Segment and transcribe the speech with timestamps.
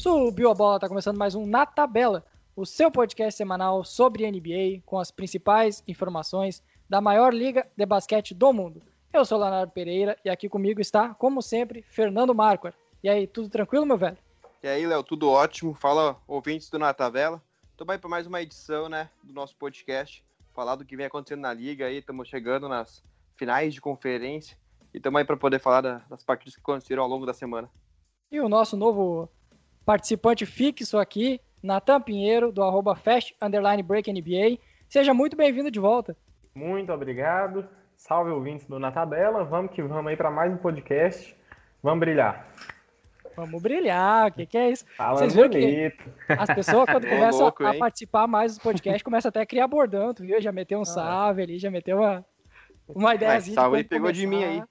[0.00, 2.24] Subiu a bola, tá começando mais um Na Tabela,
[2.56, 8.32] o seu podcast semanal sobre NBA, com as principais informações da maior liga de basquete
[8.32, 8.80] do mundo.
[9.12, 12.78] Eu sou Leonardo Pereira e aqui comigo está, como sempre, Fernando Marquardt.
[13.04, 14.16] E aí, tudo tranquilo, meu velho?
[14.62, 15.74] E aí, Léo, tudo ótimo?
[15.74, 17.42] Fala, ouvintes do Na Tabela.
[17.76, 20.24] Tô aí para mais uma edição, né, do nosso podcast.
[20.54, 23.04] Falar do que vem acontecendo na liga aí, estamos chegando nas
[23.36, 24.56] finais de conferência
[24.94, 27.68] e aí para poder falar das partidas que aconteceram ao longo da semana.
[28.32, 29.28] E o nosso novo
[29.84, 34.58] participante fixo aqui, Natan Pinheiro, do arroba Fast Underline Break NBA.
[34.88, 36.16] Seja muito bem-vindo de volta.
[36.54, 37.68] Muito obrigado.
[37.96, 39.44] Salve ouvintes do Na Tabela.
[39.44, 41.36] Vamos que vamos aí para mais um podcast.
[41.82, 42.46] Vamos brilhar.
[43.36, 44.84] Vamos brilhar, o que, que é isso?
[44.96, 45.92] Fala Vocês viram que
[46.28, 50.12] as pessoas, quando começam louco, a participar mais dos podcasts, começam até a criar bordão,
[50.12, 50.40] tu viu?
[50.40, 50.86] Já meteu um ah.
[50.86, 52.24] salve ali, já meteu uma,
[52.88, 53.40] uma ideia.
[53.40, 54.62] Salve aí pegou de mim aí.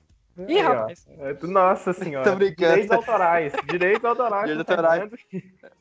[0.48, 1.08] Ih, rapaz.
[1.18, 2.30] É, nossa senhora.
[2.30, 2.74] Tô brincando.
[2.74, 3.54] Direitos autorais.
[3.70, 4.48] Direitos autorais.
[4.48, 5.12] Direitos autorais.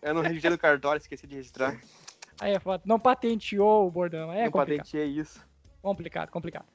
[0.02, 1.78] Eu não registrei no cartório, esqueci de registrar.
[2.41, 2.83] Aí é foda.
[2.86, 4.33] Não patenteou o bordão.
[4.33, 4.86] É não complicado.
[4.86, 5.44] patenteei isso.
[5.83, 6.66] Complicado, complicado.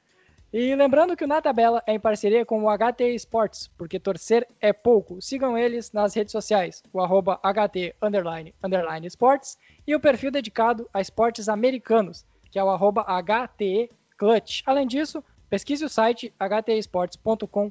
[0.56, 4.46] E lembrando que o Na Tabela é em parceria com o HT Esportes, porque torcer
[4.60, 5.20] é pouco.
[5.20, 10.88] Sigam eles nas redes sociais, o arroba HT underline, underline esportes e o perfil dedicado
[10.94, 14.62] a esportes americanos, que é o arroba HT Clutch.
[14.64, 17.70] Além disso, pesquise o site htesportes.com.br.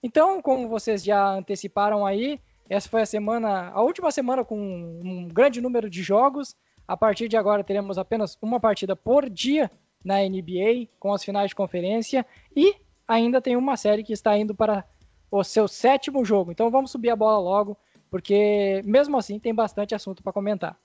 [0.00, 2.40] Então, como vocês já anteciparam aí,
[2.70, 6.54] essa foi a semana, a última semana com um grande número de jogos.
[6.86, 9.68] A partir de agora teremos apenas uma partida por dia
[10.04, 12.24] na NBA, com as finais de conferência.
[12.54, 12.76] E
[13.08, 14.84] ainda tem uma série que está indo para
[15.28, 16.52] o seu sétimo jogo.
[16.52, 17.76] Então vamos subir a bola logo,
[18.08, 20.78] porque mesmo assim tem bastante assunto para comentar.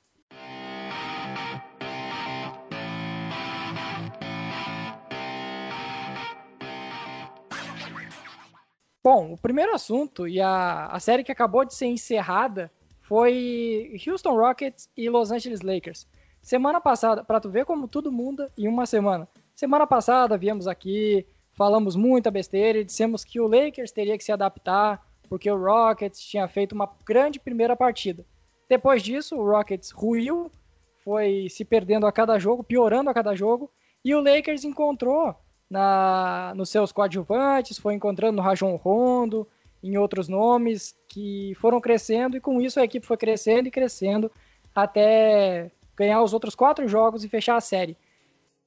[9.04, 12.72] Bom, o primeiro assunto e a, a série que acabou de ser encerrada
[13.02, 16.08] foi Houston Rockets e Los Angeles Lakers.
[16.40, 19.28] Semana passada, para tu ver como tudo muda em uma semana.
[19.56, 24.32] Semana passada viemos aqui, falamos muita besteira e dissemos que o Lakers teria que se
[24.32, 28.24] adaptar porque o Rockets tinha feito uma grande primeira partida.
[28.70, 30.52] Depois disso, o Rockets ruiu,
[31.04, 33.72] foi se perdendo a cada jogo, piorando a cada jogo,
[34.06, 35.36] e o Lakers encontrou
[35.72, 39.48] na, nos seus coadjuvantes, foi encontrando no Rajon Rondo,
[39.82, 44.30] em outros nomes que foram crescendo, e com isso a equipe foi crescendo e crescendo
[44.76, 47.96] até ganhar os outros quatro jogos e fechar a série.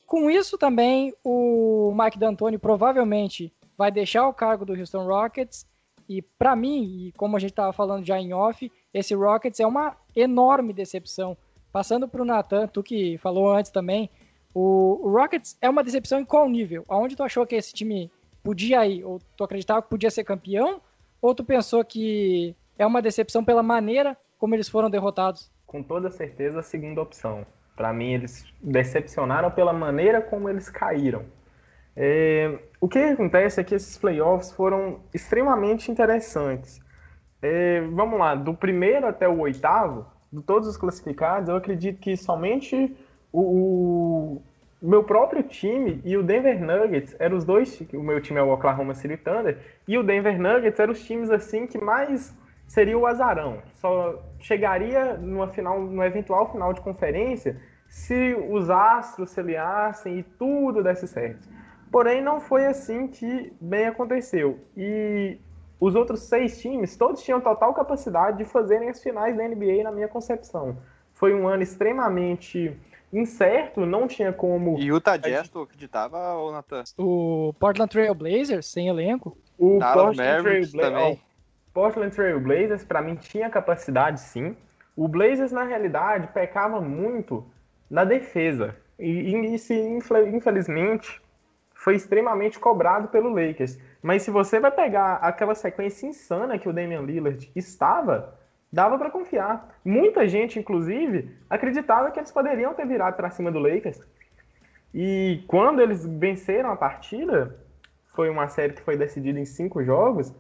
[0.07, 5.67] Com isso também, o Mike D'Antoni provavelmente vai deixar o cargo do Houston Rockets,
[6.09, 9.67] e para mim, e como a gente estava falando já em off, esse Rockets é
[9.67, 11.37] uma enorme decepção.
[11.71, 14.09] Passando para o Nathan, tu que falou antes também,
[14.55, 16.85] o, Rockets é uma decepção em qual nível?
[16.89, 18.11] Aonde tu achou que esse time
[18.43, 19.05] podia ir?
[19.05, 20.81] Ou tu acreditava que podia ser campeão?
[21.21, 25.51] Ou tu pensou que é uma decepção pela maneira como eles foram derrotados?
[25.67, 27.45] Com toda certeza, a segunda opção.
[27.75, 31.25] Para mim, eles decepcionaram pela maneira como eles caíram.
[31.97, 36.81] É, o que acontece é que esses playoffs foram extremamente interessantes.
[37.43, 42.17] É, vamos lá, do primeiro até o oitavo, de todos os classificados, eu acredito que
[42.17, 42.97] somente
[43.41, 44.41] o,
[44.81, 48.43] o meu próprio time e o Denver Nuggets eram os dois, o meu time é
[48.43, 49.59] o Oklahoma City Thunder,
[49.89, 52.37] e o Denver Nuggets eram os times assim que mais
[52.67, 53.59] seria o azarão.
[53.75, 60.23] Só chegaria numa final, no eventual final de conferência se os astros se aliassem e
[60.23, 61.49] tudo desse certo.
[61.91, 64.59] Porém, não foi assim que bem aconteceu.
[64.77, 65.39] E
[65.79, 69.93] os outros seis times, todos tinham total capacidade de fazerem as finais da NBA na
[69.93, 70.77] minha concepção.
[71.13, 72.77] Foi um ano extremamente
[73.15, 74.79] incerto, não tinha como.
[74.79, 76.83] E Utah Jazz, tu acreditava, ou Nathan?
[76.99, 79.37] O Portland Trail Blazers, sem elenco?
[79.59, 81.19] O Portland Trail, Blazers,
[81.73, 84.57] Portland Trail Blazers, para mim, tinha capacidade sim.
[84.97, 87.45] O Blazers, na realidade, pecava muito
[87.89, 88.77] na defesa.
[88.99, 91.21] E, e isso, infelizmente,
[91.75, 93.79] foi extremamente cobrado pelo Lakers.
[94.03, 98.39] Mas se você vai pegar aquela sequência insana que o Damian Lillard estava,
[98.75, 99.73] dava para confiar.
[99.85, 104.01] Muita gente, inclusive, acreditava que eles poderiam ter virado para cima do Lakers.
[104.93, 107.57] E quando eles venceram a partida,
[108.15, 110.35] foi uma série que foi decidida em cinco jogos.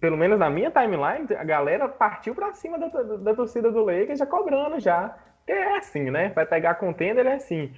[0.00, 3.84] Pelo menos na minha timeline, a galera partiu para cima da, da, da, torcida do
[3.84, 5.16] Lakers já cobrando já.
[5.46, 6.30] é assim, né?
[6.30, 7.72] Vai pegar contender, é assim.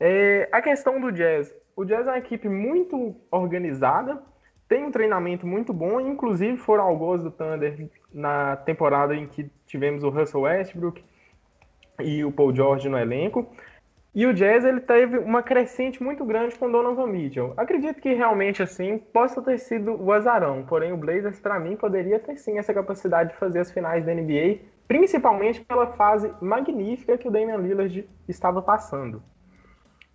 [0.00, 1.54] É, a questão do Jazz.
[1.76, 4.22] O Jazz é uma equipe muito organizada,
[4.68, 10.04] tem um treinamento muito bom, inclusive foram algozes do Thunder na temporada em que tivemos
[10.04, 11.02] o Russell Westbrook
[12.00, 13.50] e o Paul George no elenco.
[14.14, 17.54] E o Jazz ele teve uma crescente muito grande com Donovan Mitchell.
[17.56, 22.18] Acredito que realmente assim possa ter sido o azarão, porém o Blazers para mim poderia
[22.18, 27.28] ter sim essa capacidade de fazer as finais da NBA, principalmente pela fase magnífica que
[27.28, 29.22] o Damian Lillard estava passando.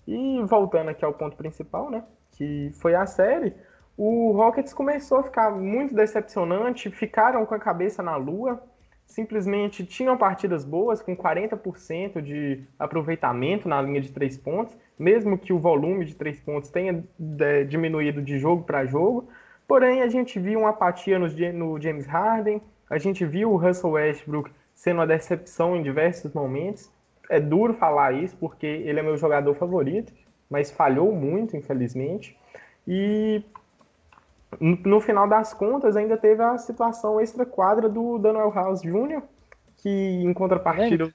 [0.06, 3.53] E voltando aqui ao ponto principal, né, que foi a série,
[3.98, 8.62] o Rockets começou a ficar muito decepcionante, ficaram com a cabeça na lua,
[9.06, 15.54] simplesmente tinham partidas boas, com 40% de aproveitamento na linha de três pontos, mesmo que
[15.54, 17.04] o volume de três pontos tenha
[17.40, 19.28] é, diminuído de jogo para jogo.
[19.68, 23.92] Porém, a gente viu uma apatia no, no James Harden, a gente viu o Russell
[23.92, 26.92] Westbrook sendo uma decepção em diversos momentos.
[27.30, 30.12] É duro falar isso, porque ele é meu jogador favorito,
[30.50, 32.38] mas falhou muito, infelizmente.
[32.88, 33.44] E
[34.59, 39.21] no final das contas, ainda teve a situação extra-quadra do Daniel House Jr.,
[39.77, 41.13] que em contrapartida,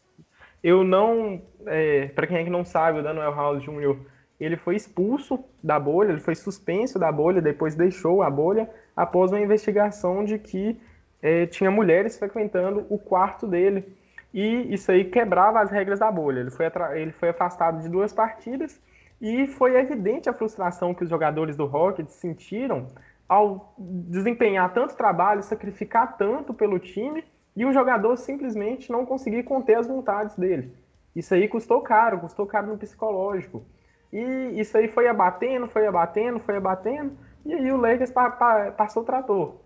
[0.62, 1.40] eu não.
[1.66, 3.96] É, para quem é que não sabe, o Daniel House Jr.
[4.38, 9.30] ele foi expulso da bolha, ele foi suspenso da bolha, depois deixou a bolha após
[9.30, 10.80] uma investigação de que
[11.22, 13.96] é, tinha mulheres frequentando o quarto dele.
[14.32, 16.40] E isso aí quebrava as regras da bolha.
[16.40, 18.80] Ele foi, ele foi afastado de duas partidas
[19.20, 22.86] e foi evidente a frustração que os jogadores do Rockets sentiram
[23.28, 29.76] ao desempenhar tanto trabalho, sacrificar tanto pelo time e o jogador simplesmente não conseguir conter
[29.76, 30.72] as vontades dele.
[31.14, 33.64] Isso aí custou caro, custou caro no psicológico.
[34.12, 37.12] E isso aí foi abatendo, foi abatendo, foi abatendo,
[37.44, 39.56] e aí o Lakers pa pa passou o trator,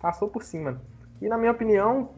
[0.00, 0.80] passou por cima.
[1.20, 2.10] E na minha opinião,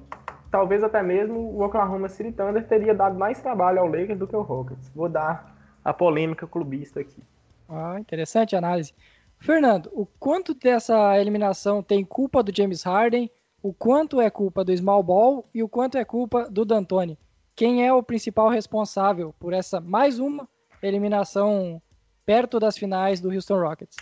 [0.51, 4.37] talvez até mesmo o Oklahoma City Thunder teria dado mais trabalho ao Lakers do que
[4.37, 4.91] o Rockets.
[4.95, 7.21] Vou dar a polêmica clubista aqui.
[7.69, 8.95] Ah, interessante análise.
[9.43, 13.29] Fernando, o quanto dessa eliminação tem culpa do James Harden,
[13.61, 17.19] o quanto é culpa do Small Ball e o quanto é culpa do D'Antoni?
[17.57, 20.49] Quem é o principal responsável por essa mais uma
[20.81, 21.83] eliminação
[22.25, 23.97] perto das finais do Houston Rockets?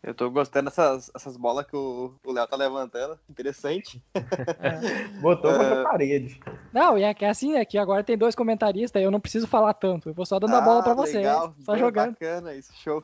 [0.00, 3.18] Eu tô gostando dessas essas bolas que o Léo tá levantando.
[3.28, 4.00] Interessante.
[4.60, 5.08] É.
[5.20, 5.82] Botou contra a é.
[5.82, 6.40] parede.
[6.72, 9.48] Não, e é que é assim, é que agora tem dois comentaristas, eu não preciso
[9.48, 10.08] falar tanto.
[10.08, 11.18] Eu vou só dando ah, a bola para você.
[11.18, 11.52] Legal.
[11.60, 12.12] Só jogando.
[12.12, 13.02] Bacana isso, show.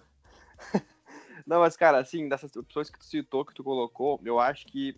[1.48, 4.94] Não, mas, cara, assim, dessas opções que tu citou, que tu colocou, eu acho que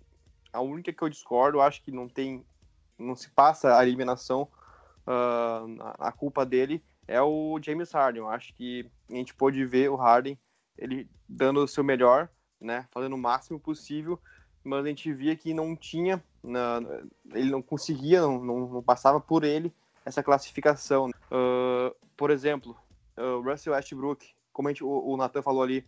[0.53, 2.45] a única que eu discordo, eu acho que não tem.
[2.99, 4.49] Não se passa a eliminação,
[5.07, 8.23] uh, a culpa dele é o James Harden.
[8.23, 10.37] Eu acho que a gente pôde ver o Harden
[10.77, 12.29] ele dando o seu melhor,
[12.61, 12.85] né?
[12.91, 14.19] Fazendo o máximo possível,
[14.65, 16.21] mas a gente via que não tinha,
[17.33, 19.73] ele não conseguia, não, não, não, passava por ele
[20.05, 21.11] essa classificação.
[21.31, 22.77] Uh, por exemplo,
[23.17, 25.87] o Russell Westbrook, como gente, o, o Nathan falou ali,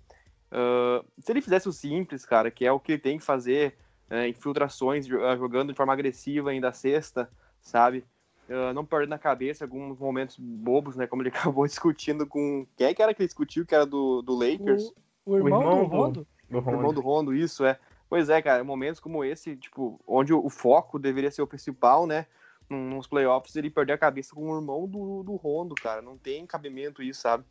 [0.52, 3.75] Uh, se ele fizesse o simples, cara, que é o que ele tem que fazer,
[4.10, 7.31] uh, infiltrações, uh, jogando de forma agressiva ainda a sexta,
[7.62, 8.04] sabe?
[8.49, 11.06] Uh, não perdendo a cabeça alguns momentos bobos, né?
[11.06, 12.66] Como ele acabou discutindo com.
[12.76, 14.93] Quem é que era que ele discutiu, que era do, do Lakers?
[15.25, 16.26] O, o, irmão, o irmão, do Rondo?
[16.50, 17.78] Do, do O irmão do Rondo, isso, é.
[18.10, 22.06] Pois é, cara, momentos como esse, tipo, onde o, o foco deveria ser o principal,
[22.06, 22.26] né?
[22.69, 26.02] Nos playoffs, ele perder a cabeça com o irmão do, do Rondo, cara.
[26.02, 27.44] Não tem cabimento isso, sabe?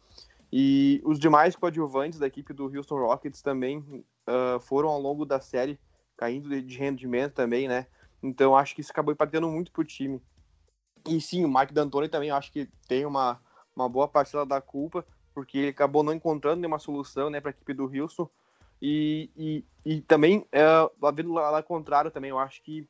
[0.51, 5.39] E os demais coadjuvantes da equipe do Houston Rockets também uh, foram ao longo da
[5.39, 5.79] série
[6.17, 7.87] caindo de rendimento também, né?
[8.21, 10.21] Então acho que isso acabou impactando muito pro time.
[11.07, 13.41] E sim, o Mike D'Antoni também acho que tem uma,
[13.75, 17.53] uma boa parcela da culpa, porque ele acabou não encontrando nenhuma solução né, para a
[17.53, 18.29] equipe do Houston.
[18.81, 20.63] E, e, e também, é,
[21.13, 22.87] vendo lá, lá contrário também, eu acho que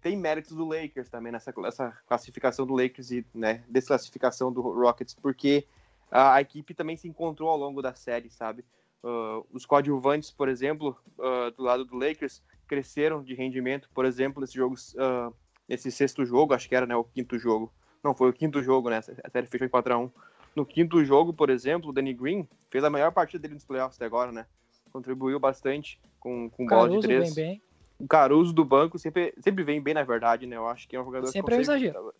[0.00, 5.14] tem méritos do Lakers também nessa, nessa classificação do Lakers e né, desclassificação do Rockets,
[5.14, 5.66] porque
[6.10, 8.64] a, a, equipe também se encontrou ao longo da série, sabe?
[9.02, 14.40] Uh, os coadjuvantes, por exemplo, uh, do lado do Lakers, cresceram de rendimento, por exemplo,
[14.40, 15.32] nesse jogo, uh,
[15.68, 17.72] nesse sexto jogo, acho que era né, o quinto jogo.
[18.02, 18.98] Não, foi o quinto jogo, né?
[18.98, 20.10] A série fechou em 4x1.
[20.54, 23.96] No quinto jogo, por exemplo, o Danny Green fez a maior partida dele nos playoffs
[23.96, 24.46] até agora, né?
[24.92, 27.34] Contribuiu bastante com, com bola de três.
[27.34, 27.62] Vem bem.
[27.98, 30.56] O Caruso do banco sempre, sempre vem bem, na verdade, né?
[30.56, 31.86] Eu acho que é um jogador sempre que consegue...
[31.86, 32.14] é exagero.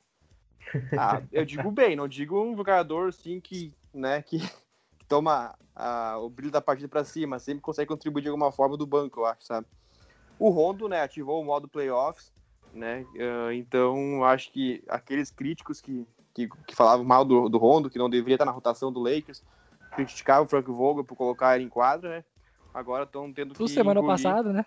[0.96, 4.38] Ah, eu digo bem, não digo um jogador assim que né, que,
[5.08, 8.86] toma a, o brilho da partida para cima, sempre consegue contribuir de alguma forma do
[8.86, 9.66] banco, eu acho, sabe?
[10.38, 12.30] O Rondo, né, ativou o modo playoffs,
[12.72, 17.90] né, uh, então acho que aqueles críticos que, que, que falavam mal do, do Rondo,
[17.90, 19.42] que não deveria estar na rotação do Lakers,
[19.96, 22.24] criticavam o Frank Vogel por colocar ele em quadra, né,
[22.72, 24.22] agora estão tendo que semana engolir.
[24.22, 24.66] passada, né?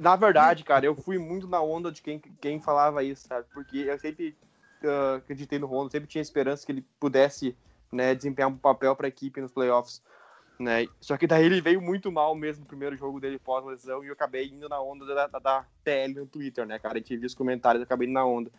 [0.00, 3.46] na verdade, cara, eu fui muito na onda de quem, quem falava isso, sabe?
[3.52, 4.34] Porque eu sempre
[5.16, 7.56] acreditei no Rondo, sempre tinha esperança que ele pudesse
[7.92, 10.02] né, desempenhar um papel para a equipe nos playoffs.
[10.58, 10.86] Né?
[11.00, 14.12] Só que daí ele veio muito mal mesmo no primeiro jogo dele pós-lesão e eu
[14.12, 16.96] acabei indo na onda da, da, da, TL no Twitter, né, cara?
[16.96, 18.50] A gente viu os comentários, acabei indo na onda.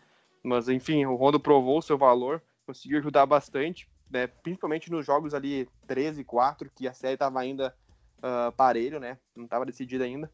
[0.42, 5.36] Mas enfim, o Rondo provou o seu valor, conseguiu ajudar bastante, né, principalmente nos jogos
[5.36, 7.74] ali 13 e 4, que a série estava ainda
[8.18, 10.30] uh, parelho, né, não estava decidida ainda.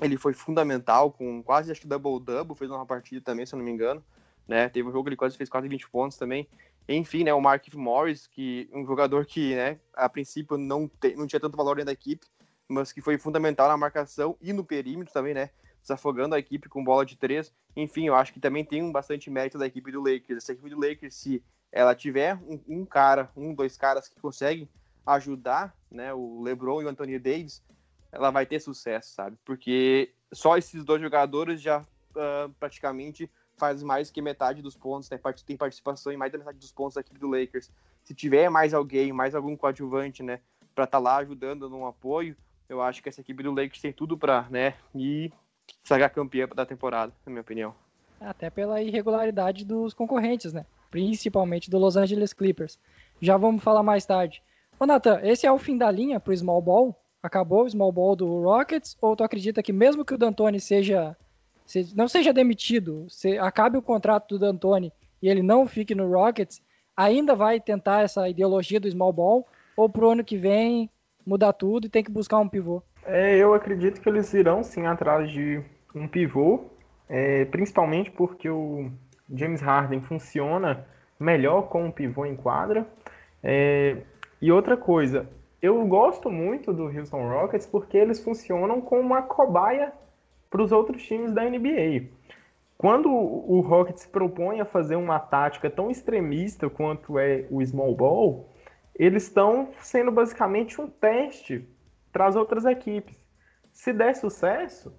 [0.00, 3.64] Ele foi fundamental, com quase acho que double-double, fez uma partida também, se eu não
[3.64, 4.02] me engano.
[4.46, 6.48] Né, teve um jogo que ele quase fez quase 20 pontos também.
[6.88, 11.26] Enfim, né, o Mark Morris, que um jogador que, né, a princípio não, te, não
[11.26, 12.26] tinha tanto valor dentro da equipe,
[12.68, 16.84] mas que foi fundamental na marcação e no perímetro também, né, desafogando a equipe com
[16.84, 17.52] bola de três.
[17.74, 20.42] Enfim, eu acho que também tem um bastante mérito da equipe do Lakers.
[20.42, 24.68] Essa equipe do Lakers, se ela tiver um, um cara, um, dois caras que conseguem
[25.06, 27.62] ajudar, né, o LeBron e o Anthony Davis,
[28.12, 29.36] ela vai ter sucesso, sabe?
[29.44, 35.18] Porque só esses dois jogadores já uh, praticamente faz mais que metade dos pontos, né?
[35.46, 37.70] tem participação em mais da metade dos pontos da equipe do Lakers.
[38.02, 40.40] Se tiver mais alguém, mais algum coadjuvante, né,
[40.74, 42.36] para estar tá lá ajudando no apoio,
[42.68, 45.32] eu acho que essa equipe do Lakers tem tudo para, né, ir
[45.82, 47.74] sagar campeã da temporada, na minha opinião.
[48.20, 50.64] Até pela irregularidade dos concorrentes, né?
[50.90, 52.78] Principalmente do Los Angeles Clippers.
[53.20, 54.42] Já vamos falar mais tarde.
[54.78, 56.98] Ô Nathan, esse é o fim da linha pro small ball?
[57.22, 58.96] Acabou o small ball do Rockets?
[59.00, 61.16] Ou tu acredita que mesmo que o D'Antoni seja
[61.64, 64.92] se não seja demitido, se acabe o contrato do D'Antoni
[65.22, 66.62] e ele não fique no Rockets,
[66.96, 70.90] ainda vai tentar essa ideologia do small ball ou pro ano que vem
[71.26, 72.82] mudar tudo e tem que buscar um pivô?
[73.06, 75.62] É, eu acredito que eles irão sim atrás de
[75.94, 76.64] um pivô,
[77.08, 78.90] é, principalmente porque o
[79.32, 80.86] James Harden funciona
[81.18, 82.86] melhor com um pivô em quadra.
[83.42, 83.98] É,
[84.40, 85.28] e outra coisa,
[85.60, 89.92] eu gosto muito do Houston Rockets porque eles funcionam como uma cobaia
[90.54, 92.10] para os outros times da NBA.
[92.78, 98.48] Quando o Rockets propõe a fazer uma tática tão extremista quanto é o small ball,
[98.94, 101.68] eles estão sendo basicamente um teste
[102.12, 103.20] para as outras equipes.
[103.72, 104.94] Se der sucesso,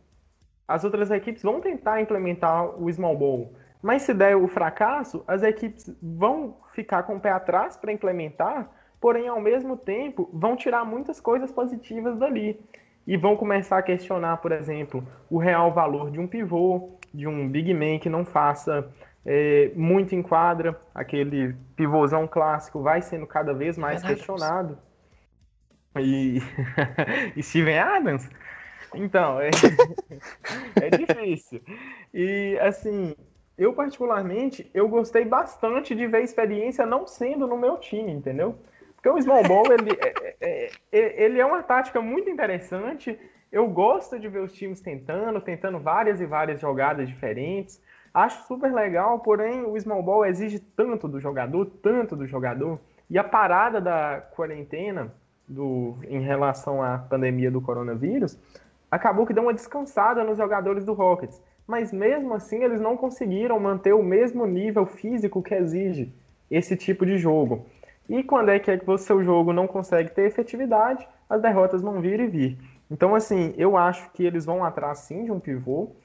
[0.68, 3.54] as outras equipes vão tentar implementar o small ball.
[3.82, 8.70] Mas se der o fracasso, as equipes vão ficar com o pé atrás para implementar,
[9.00, 12.60] porém, ao mesmo tempo, vão tirar muitas coisas positivas dali
[13.08, 17.48] e vão começar a questionar, por exemplo, o real valor de um pivô, de um
[17.48, 18.90] big man que não faça
[19.26, 24.78] é, muito em quadra, aquele pivôzão clássico vai sendo cada vez mais Steven questionado.
[25.98, 26.40] E...
[27.36, 28.30] e Steven Adams?
[28.94, 29.50] Então, é...
[30.82, 31.62] é difícil.
[32.14, 33.16] E, assim,
[33.58, 38.58] eu particularmente, eu gostei bastante de ver a experiência não sendo no meu time, entendeu?
[39.06, 43.20] Porque o small ele é, é, é, ele é uma tática muito interessante.
[43.52, 47.80] Eu gosto de ver os times tentando, tentando várias e várias jogadas diferentes.
[48.12, 52.80] Acho super legal, porém o small ball exige tanto do jogador, tanto do jogador.
[53.08, 55.14] E a parada da quarentena
[55.48, 58.40] do, em relação à pandemia do coronavírus
[58.90, 61.40] acabou que deu uma descansada nos jogadores do Rockets.
[61.68, 66.12] Mas mesmo assim eles não conseguiram manter o mesmo nível físico que exige
[66.50, 67.68] esse tipo de jogo.
[68.08, 72.00] E quando é que, é o seu jogo não consegue ter efetividade, as derrotas vão
[72.02, 72.58] vir e vir.
[72.90, 75.96] Então, assim, eu acho que eles vão atrás sim de um pivô.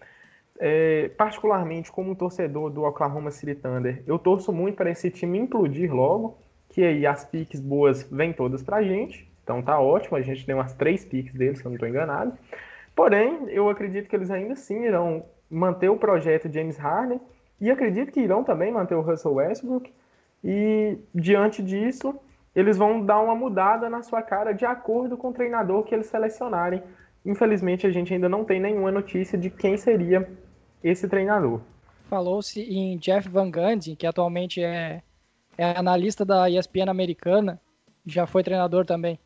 [0.58, 5.94] É, particularmente como torcedor do Oklahoma City Thunder, eu torço muito para esse time implodir
[5.94, 6.36] logo,
[6.68, 9.30] que aí as piques boas vêm todas para a gente.
[9.42, 12.36] Então tá ótimo, a gente tem umas três piques deles, se eu não estou enganado.
[12.94, 17.20] Porém, eu acredito que eles ainda sim irão manter o projeto James Harden
[17.60, 19.90] e acredito que irão também manter o Russell Westbrook
[20.42, 22.18] e diante disso,
[22.54, 26.06] eles vão dar uma mudada na sua cara de acordo com o treinador que eles
[26.06, 26.82] selecionarem.
[27.24, 30.28] Infelizmente, a gente ainda não tem nenhuma notícia de quem seria
[30.82, 31.60] esse treinador.
[32.08, 35.02] Falou-se em Jeff Van Gundy, que atualmente é,
[35.56, 37.60] é analista da ESPN americana,
[38.04, 39.18] já foi treinador também.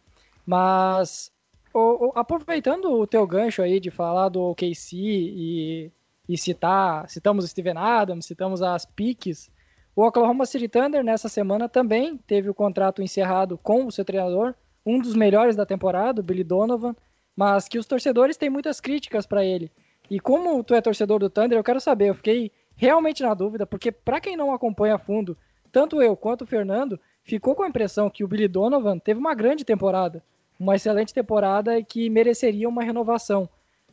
[0.45, 1.33] Mas
[1.73, 5.93] o, o, aproveitando o teu gancho aí de falar do OKC e,
[6.29, 9.51] e citar, citamos Steven Adams, citamos as piques,
[9.97, 14.55] o Oklahoma City Thunder nessa semana também teve o contrato encerrado com o seu treinador,
[14.85, 16.97] um dos melhores da temporada, o Billy Donovan,
[17.37, 19.71] mas que os torcedores têm muitas críticas para ele.
[20.11, 23.65] E como tu é torcedor do Thunder, eu quero saber, eu fiquei realmente na dúvida,
[23.65, 25.37] porque para quem não acompanha a fundo,
[25.71, 29.35] tanto eu quanto o Fernando, ficou com a impressão que o Billy Donovan teve uma
[29.35, 30.23] grande temporada,
[30.59, 33.49] uma excelente temporada e que mereceria uma renovação.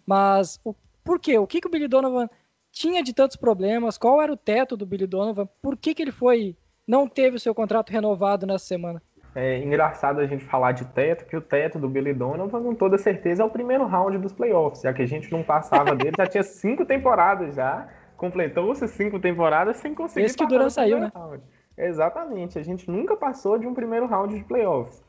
[0.06, 1.38] Mas o, por quê?
[1.38, 2.28] O que, que o Billy Donovan
[2.72, 3.98] tinha de tantos problemas?
[3.98, 5.48] Qual era o teto do Billy Donovan?
[5.62, 6.56] Por que, que ele foi
[6.88, 9.02] não teve o seu contrato renovado nessa semana?
[9.34, 12.98] É engraçado a gente falar de teto, que o teto do Billy Donovan, com toda
[12.98, 16.26] certeza, é o primeiro round dos playoffs, já que a gente não passava dele, já
[16.26, 17.88] tinha cinco temporadas já,
[18.18, 21.12] completou-se cinco temporadas sem conseguir Esse que Duran saiu, né?
[21.16, 21.42] Round.
[21.78, 25.02] Exatamente, a gente nunca passou de um primeiro round de playoffs.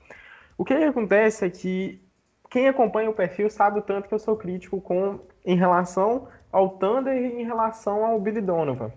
[0.57, 2.00] O que, que acontece é que
[2.49, 6.68] quem acompanha o perfil sabe o tanto que eu sou crítico com em relação ao
[6.68, 8.92] Thunder em relação ao Billy Donovan.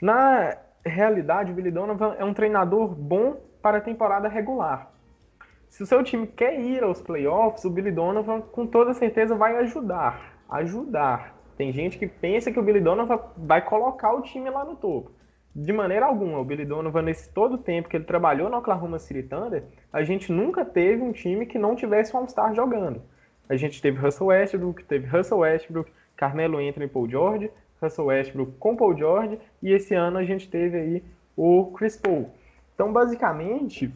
[0.00, 4.90] Na realidade, o Billy Donovan é um treinador bom para a temporada regular.
[5.68, 9.56] Se o seu time quer ir aos playoffs, o Billy Donovan com toda certeza vai
[9.58, 10.38] ajudar.
[10.48, 11.34] Ajudar.
[11.56, 15.12] Tem gente que pensa que o Billy Donovan vai colocar o time lá no topo.
[15.54, 19.22] De maneira alguma, o Billy Donovan, nesse todo tempo que ele trabalhou no Oklahoma City
[19.22, 23.02] Thunder, a gente nunca teve um time que não tivesse um All-Star jogando.
[23.48, 25.90] A gente teve Russell Westbrook, teve Russell Westbrook,
[26.20, 27.50] Carmelo Anthony e Paul George,
[27.80, 32.30] Russell Westbrook com Paul George, e esse ano a gente teve aí o Chris Paul.
[32.74, 33.90] Então, basicamente,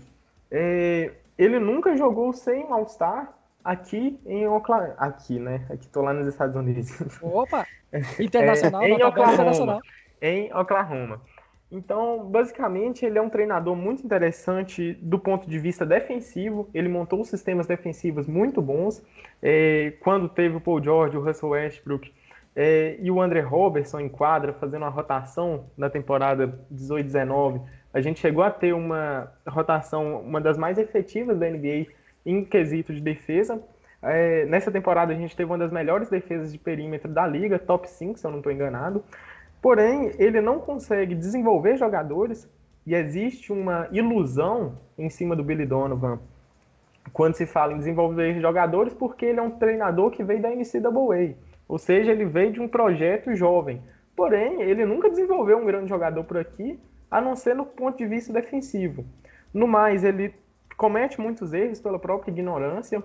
[0.50, 4.94] é, ele nunca jogou sem All-Star aqui em Oklahoma.
[4.96, 5.66] Aqui, né?
[5.68, 6.96] Aqui tô lá nos Estados Unidos.
[7.20, 7.66] Opa!
[8.18, 9.34] Internacional, é, em Oklahoma.
[9.34, 9.80] Internacional.
[10.22, 11.20] Em Oklahoma.
[11.74, 16.70] Então, basicamente, ele é um treinador muito interessante do ponto de vista defensivo.
[16.72, 19.04] Ele montou sistemas defensivos muito bons.
[19.42, 22.14] É, quando teve o Paul George, o Russell Westbrook
[22.54, 27.60] é, e o André Robertson em quadra, fazendo uma rotação na temporada 18-19,
[27.92, 31.86] a gente chegou a ter uma rotação, uma das mais efetivas da NBA
[32.24, 33.60] em quesito de defesa.
[34.00, 37.90] É, nessa temporada a gente teve uma das melhores defesas de perímetro da liga, top
[37.90, 39.02] 5, se eu não estou enganado.
[39.64, 42.46] Porém, ele não consegue desenvolver jogadores
[42.86, 46.18] e existe uma ilusão em cima do Billy Donovan
[47.14, 51.34] quando se fala em desenvolver jogadores, porque ele é um treinador que veio da NCAA,
[51.66, 53.82] ou seja, ele veio de um projeto jovem.
[54.14, 56.78] Porém, ele nunca desenvolveu um grande jogador por aqui
[57.10, 59.02] a não ser no ponto de vista defensivo.
[59.52, 60.34] No mais, ele
[60.76, 63.02] comete muitos erros pela própria ignorância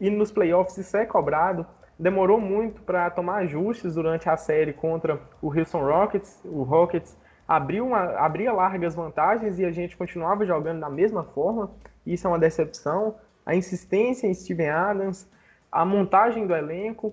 [0.00, 1.64] e nos playoffs isso é cobrado.
[2.00, 6.40] Demorou muito para tomar ajustes durante a série contra o Houston Rockets.
[6.46, 7.14] O Rockets
[7.46, 11.70] abriu uma, abria largas vantagens e a gente continuava jogando da mesma forma.
[12.06, 13.16] Isso é uma decepção.
[13.44, 15.30] A insistência em Steven Adams,
[15.70, 17.12] a montagem do elenco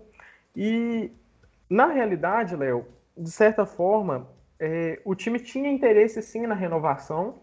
[0.55, 1.11] e,
[1.69, 2.85] na realidade, Léo,
[3.17, 4.25] de certa forma,
[4.57, 7.35] é, o time tinha interesse sim na renovação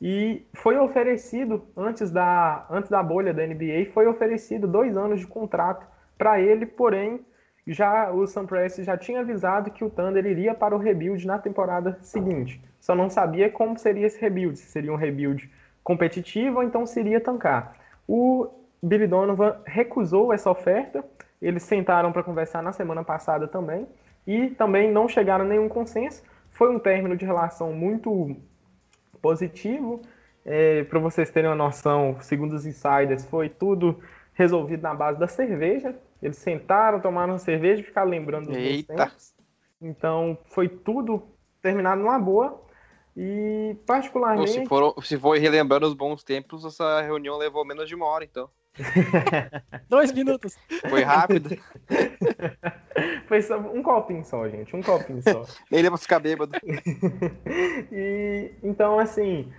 [0.00, 5.26] e foi oferecido, antes da, antes da bolha da NBA, foi oferecido dois anos de
[5.26, 7.24] contrato para ele, porém,
[7.66, 11.38] já o Sam Prest já tinha avisado que o Thunder iria para o rebuild na
[11.38, 12.60] temporada seguinte.
[12.80, 15.50] Só não sabia como seria esse rebuild, se seria um rebuild
[15.82, 17.76] competitivo ou então seria tancar.
[18.06, 18.48] O
[18.82, 21.04] Billy Donovan recusou essa oferta,
[21.42, 23.86] eles sentaram para conversar na semana passada também,
[24.26, 28.36] e também não chegaram a nenhum consenso, foi um término de relação muito
[29.20, 30.00] positivo.
[30.44, 34.00] É, Para vocês terem uma noção, segundo os insiders, foi tudo
[34.34, 35.94] resolvido na base da cerveja.
[36.22, 38.94] Eles sentaram, tomaram cerveja e ficaram lembrando dos Eita.
[38.94, 39.34] tempos.
[39.80, 41.22] Então, foi tudo
[41.60, 42.62] terminado numa boa.
[43.16, 44.50] E, particularmente.
[44.50, 48.24] Se for, se for relembrando os bons tempos, essa reunião levou menos de uma hora,
[48.24, 48.50] então.
[49.88, 50.56] Dois minutos.
[50.90, 51.56] Foi rápido.
[53.26, 54.74] Foi só um copinho só, gente.
[54.76, 55.44] Um copinho só.
[55.70, 56.52] Nem lembra ficar bêbado.
[57.90, 59.50] e então, assim,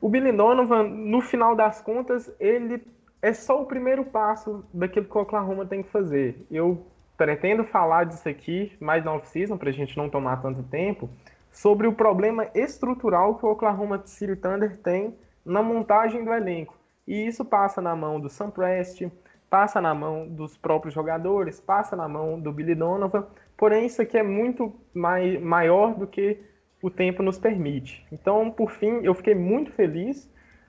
[0.00, 2.82] o Billy Donovan, no final das contas, ele
[3.22, 6.44] é só o primeiro passo daquilo que o Oklahoma tem que fazer.
[6.50, 6.84] Eu
[7.16, 11.08] pretendo falar disso aqui mais na off-season, para a gente não tomar tanto tempo,
[11.52, 16.76] sobre o problema estrutural que o Oklahoma City Thunder tem na montagem do elenco.
[17.06, 19.08] E isso passa na mão do Sam Prest,
[19.48, 23.26] passa na mão dos próprios jogadores, passa na mão do Billy Donovan.
[23.56, 26.40] Porém, isso aqui é muito mai maior do que
[26.82, 28.04] o tempo nos permite.
[28.10, 30.28] Então, por fim, eu fiquei muito feliz.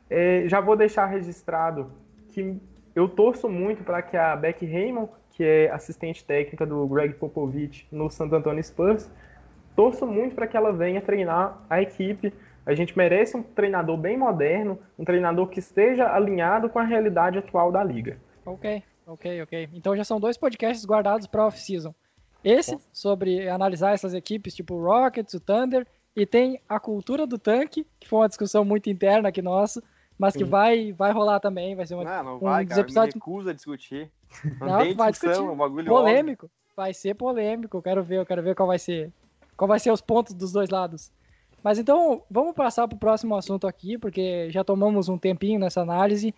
[0.09, 1.91] É, já vou deixar registrado
[2.33, 2.59] que
[2.95, 7.87] eu torço muito para que a Becky Raymond, que é assistente técnica do Greg Popovich
[7.91, 9.09] no Santo Antonio Spurs,
[9.75, 12.33] torço muito para que ela venha treinar a equipe
[12.65, 17.37] a gente merece um treinador bem moderno, um treinador que esteja alinhado com a realidade
[17.37, 18.17] atual da liga.
[18.45, 19.69] Ok, ok, ok.
[19.73, 21.93] Então já são dois podcasts guardados para off-season.
[22.43, 27.37] Esse, sobre analisar essas equipes, tipo o Rockets, o Thunder, e tem a cultura do
[27.37, 29.83] tanque, que foi uma discussão muito interna aqui nossa,
[30.17, 32.81] mas que vai, vai rolar também, vai ser uma, Não, não um vai, dos cara.
[32.81, 34.11] episódios Me recusa a discutir.
[34.59, 35.53] Não, Não, tem vai discussão, discutir.
[35.53, 36.49] um bagulho polêmico.
[36.75, 39.11] Vai ser polêmico, eu quero ver, eu quero ver qual vai ser,
[39.55, 41.11] qual vai ser os pontos dos dois lados.
[41.63, 45.81] Mas então, vamos passar para o próximo assunto aqui, porque já tomamos um tempinho nessa
[45.81, 46.33] análise.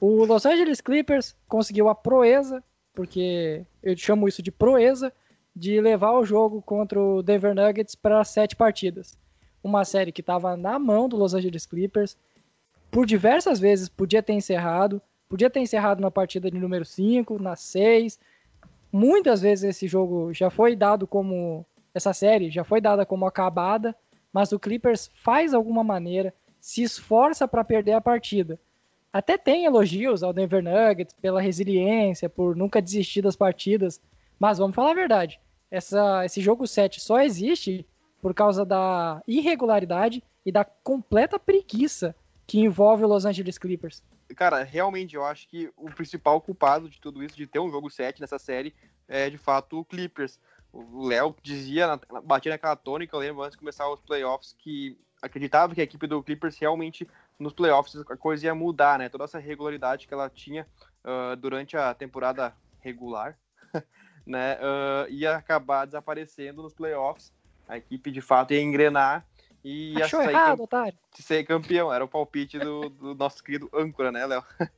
[0.00, 2.62] O Los Angeles Clippers conseguiu a proeza,
[2.94, 5.12] porque eu chamo isso de proeza,
[5.56, 9.18] de levar o jogo contra o Denver Nuggets para sete partidas.
[9.64, 12.16] Uma série que estava na mão do Los Angeles Clippers,
[12.90, 17.54] por diversas vezes podia ter encerrado, podia ter encerrado na partida de número 5, na
[17.54, 18.18] 6.
[18.90, 21.64] Muitas vezes esse jogo já foi dado como.
[21.94, 23.94] Essa série já foi dada como acabada,
[24.32, 28.58] mas o Clippers faz alguma maneira, se esforça para perder a partida.
[29.12, 34.00] Até tem elogios ao Denver Nuggets pela resiliência, por nunca desistir das partidas,
[34.38, 35.40] mas vamos falar a verdade.
[35.70, 37.84] Essa, esse jogo 7 só existe
[38.20, 42.14] por causa da irregularidade e da completa preguiça
[42.48, 44.02] que envolve o Los Angeles Clippers?
[44.34, 47.90] Cara, realmente eu acho que o principal culpado de tudo isso, de ter um jogo
[47.90, 48.74] 7 nessa série,
[49.06, 50.40] é de fato o Clippers.
[50.72, 55.74] O Léo dizia, batia naquela tônica, eu lembro antes de começar os playoffs, que acreditava
[55.74, 57.06] que a equipe do Clippers realmente
[57.38, 59.10] nos playoffs a coisa ia mudar, né?
[59.10, 60.66] Toda essa regularidade que ela tinha
[61.04, 63.38] uh, durante a temporada regular,
[64.26, 64.56] né?
[64.56, 67.30] Uh, ia acabar desaparecendo nos playoffs.
[67.68, 69.26] A equipe de fato ia engrenar
[69.70, 70.98] e Achou sair errado, otário.
[71.12, 71.92] ser campeão.
[71.92, 74.42] Era o palpite do, do nosso querido âncora, né, Léo?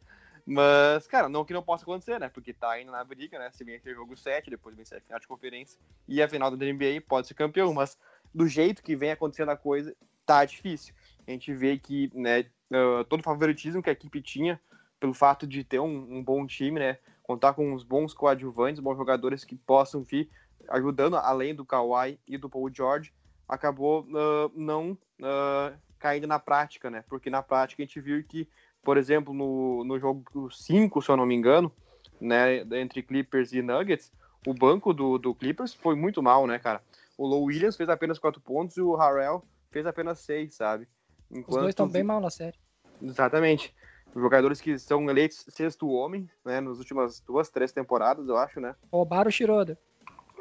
[0.44, 2.28] Mas, cara, não que não possa acontecer, né?
[2.28, 3.52] Porque tá indo na briga, né?
[3.52, 7.02] Se vencer jogo 7, depois vencer a final de conferência e a final da NBA,
[7.08, 7.72] pode ser campeão.
[7.72, 7.96] Mas
[8.34, 9.94] do jeito que vem acontecendo a coisa,
[10.26, 10.92] tá difícil.
[11.24, 14.60] A gente vê que, né, uh, todo o favoritismo que a equipe tinha,
[14.98, 16.98] pelo fato de ter um, um, bom time, né?
[17.22, 20.28] Contar com uns bons coadjuvantes, bons jogadores que possam vir
[20.68, 23.12] ajudando, além do Kawhi e do Paul George,
[23.50, 27.04] acabou uh, não uh, caindo na prática, né?
[27.08, 28.48] Porque na prática a gente viu que
[28.82, 31.72] por exemplo, no, no jogo 5, se eu não me engano,
[32.20, 34.12] né, entre Clippers e Nuggets,
[34.46, 36.82] o banco do, do Clippers foi muito mal, né, cara?
[37.16, 40.88] O Low Williams fez apenas 4 pontos e o Harrell fez apenas 6, sabe?
[41.30, 41.48] Enquanto...
[41.50, 42.58] Os dois estão bem mal na série.
[43.02, 43.74] Exatamente.
[44.16, 48.74] Jogadores que são eleitos sexto homem, né, nas últimas duas, três temporadas, eu acho, né?
[48.90, 49.78] Roubaram o Shiroda.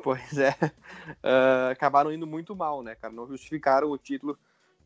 [0.04, 0.52] Pois é.
[1.24, 3.14] Uh, acabaram indo muito mal, né, cara?
[3.14, 4.38] Não justificaram o título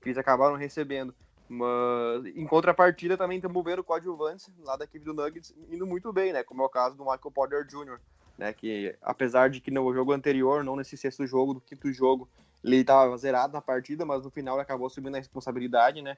[0.01, 1.13] que eles acabaram recebendo.
[1.47, 6.11] Mas em contrapartida também estamos vendo o coadjuvante lá da equipe do Nuggets indo muito
[6.11, 6.43] bem, né?
[6.43, 7.99] Como é o caso do Michael Porter Jr.,
[8.37, 8.53] né?
[8.53, 12.27] Que apesar de que no jogo anterior, não nesse sexto jogo, do quinto jogo,
[12.63, 16.17] ele estava zerado na partida, mas no final ele acabou assumindo a responsabilidade, né?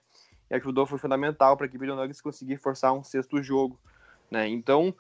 [0.50, 3.80] E ajudou, foi fundamental para a equipe do Nuggets conseguir forçar um sexto jogo,
[4.30, 4.48] né?
[4.48, 4.96] Então,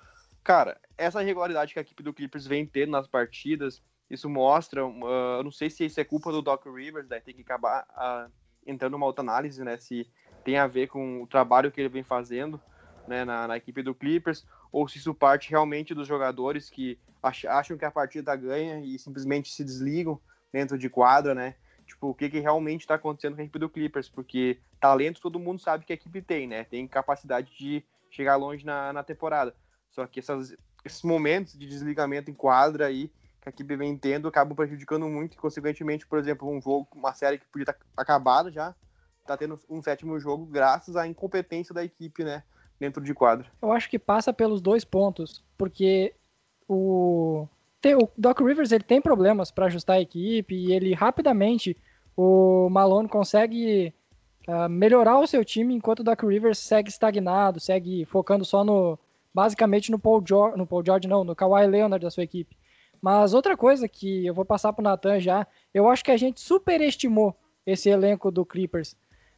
[0.45, 5.37] cara, essa irregularidade que a equipe do Clippers vem tendo nas partidas, isso mostra, uh,
[5.39, 7.19] eu não sei se isso é culpa do Doc Rivers, né?
[7.19, 8.31] Tem que acabar uh,
[8.65, 9.75] entrando numa outra análise, né?
[9.77, 10.07] Se
[10.43, 12.61] tem a ver com o trabalho que ele vem fazendo
[13.07, 16.99] né, na, na equipe do Clippers, ou se isso parte realmente dos jogadores que
[17.47, 20.21] acham que a partida ganha e simplesmente se desligam
[20.53, 21.55] dentro de quadra, né?
[21.87, 25.39] Tipo, o que, que realmente está acontecendo com a equipe do Clippers, porque talento todo
[25.39, 26.63] mundo sabe que a equipe tem, né?
[26.65, 29.55] Tem capacidade de chegar longe na, na temporada.
[29.95, 30.53] Só que essas,
[30.83, 35.35] esses momentos de desligamento em quadra aí que a equipe vem tendo acabam prejudicando muito
[35.35, 38.75] e, consequentemente, por exemplo, um jogo, uma série que podia estar tá acabado já,
[39.25, 42.43] tá tendo um sétimo jogo graças à incompetência da equipe, né,
[42.77, 43.47] dentro de quadra.
[43.61, 46.13] Eu acho que passa pelos dois pontos, porque
[46.67, 47.47] o
[47.85, 51.77] o Doc Rivers ele tem problemas para ajustar a equipe e ele rapidamente
[52.17, 53.93] o Malone consegue
[54.47, 58.97] uh, melhorar o seu time enquanto o Doc Rivers segue estagnado, segue focando só no
[59.35, 62.55] basicamente no Paul George, no Paul George não, no Kawhi Leonard da sua equipe.
[63.01, 66.15] Mas outra coisa que eu vou passar para o Nathan já, eu acho que a
[66.15, 68.95] gente superestimou esse elenco do Clippers,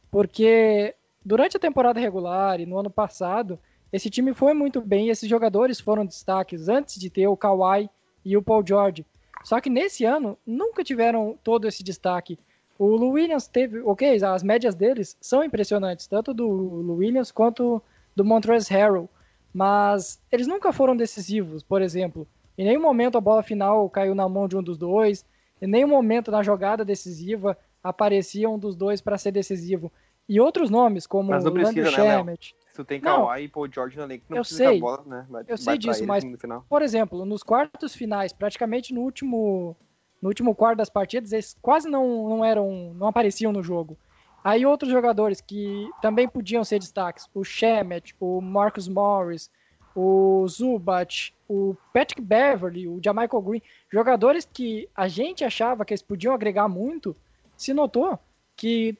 [0.08, 3.58] porque durante a temporada regular e no ano passado,
[3.92, 7.90] esse time foi muito bem esses jogadores foram destaques antes de ter o Kawhi
[8.24, 9.04] e o Paul George.
[9.42, 12.38] Só que nesse ano nunca tiveram todo esse destaque.
[12.78, 17.82] O Lou Williams teve, ok, as médias deles são impressionantes, tanto do Lou Williams quanto
[18.14, 19.08] do Montrezl Harrell,
[19.52, 22.26] mas eles nunca foram decisivos, por exemplo.
[22.56, 25.24] Em nenhum momento a bola final caiu na mão de um dos dois.
[25.60, 29.92] Em nenhum momento na jogada decisiva aparecia um dos dois para ser decisivo.
[30.28, 33.96] E outros nomes, como mas não precisa, né, Se tu tem Kawhi e Paul George
[33.96, 35.26] na lei, não eu precisa sei, bola, né?
[35.30, 36.22] Vai, eu sei disso, mas,
[36.68, 39.74] por exemplo, nos quartos finais, praticamente no último,
[40.20, 43.96] no último quarto das partidas, eles quase não, não eram, não apareciam no jogo.
[44.42, 49.50] Aí outros jogadores que também podiam ser destaques, o Shemet, o Marcus Morris,
[49.94, 56.02] o Zubat, o Patrick Beverly, o Jamichael Green, jogadores que a gente achava que eles
[56.02, 57.16] podiam agregar muito,
[57.56, 58.18] se notou
[58.56, 58.96] que,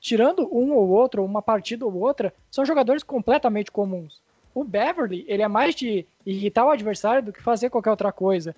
[0.00, 4.20] tirando um ou outro, uma partida ou outra, são jogadores completamente comuns.
[4.52, 8.54] O Beverly, ele é mais de irritar o adversário do que fazer qualquer outra coisa.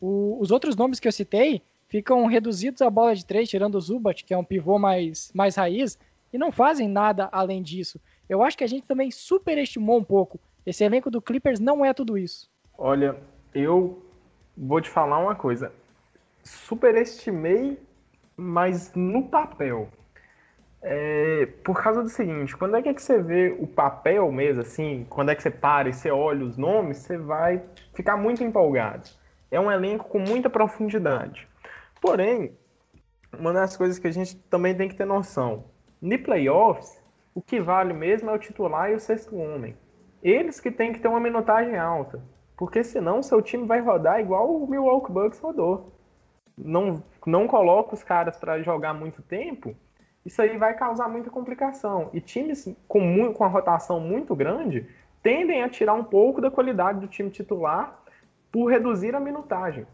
[0.00, 3.80] O, os outros nomes que eu citei ficam reduzidos à bola de três, tirando o
[3.80, 5.98] Zubat, que é um pivô mais, mais raiz,
[6.32, 8.00] e não fazem nada além disso.
[8.28, 11.94] Eu acho que a gente também superestimou um pouco esse elenco do Clippers não é
[11.94, 12.50] tudo isso.
[12.76, 13.16] Olha,
[13.54, 14.02] eu
[14.56, 15.72] vou te falar uma coisa.
[16.42, 17.78] Superestimei,
[18.36, 19.88] mas no papel.
[20.82, 24.62] É, por causa do seguinte, quando é que, é que você vê o papel mesmo,
[24.62, 27.62] assim, quando é que você para e você olha os nomes, você vai
[27.94, 29.08] ficar muito empolgado.
[29.50, 31.46] É um elenco com muita profundidade.
[32.00, 32.56] Porém,
[33.38, 35.64] uma das coisas que a gente também tem que ter noção,
[36.00, 37.02] no playoffs,
[37.34, 39.76] o que vale mesmo é o titular e o sexto homem.
[40.22, 42.22] Eles que têm que ter uma minutagem alta.
[42.56, 45.92] Porque senão seu time vai rodar igual o Milwaukee Bucks rodou.
[46.56, 49.76] Não, não coloca os caras para jogar muito tempo
[50.26, 52.10] isso aí vai causar muita complicação.
[52.12, 54.84] E times com, muito, com a rotação muito grande
[55.22, 57.96] tendem a tirar um pouco da qualidade do time titular
[58.50, 59.86] por reduzir a minutagem.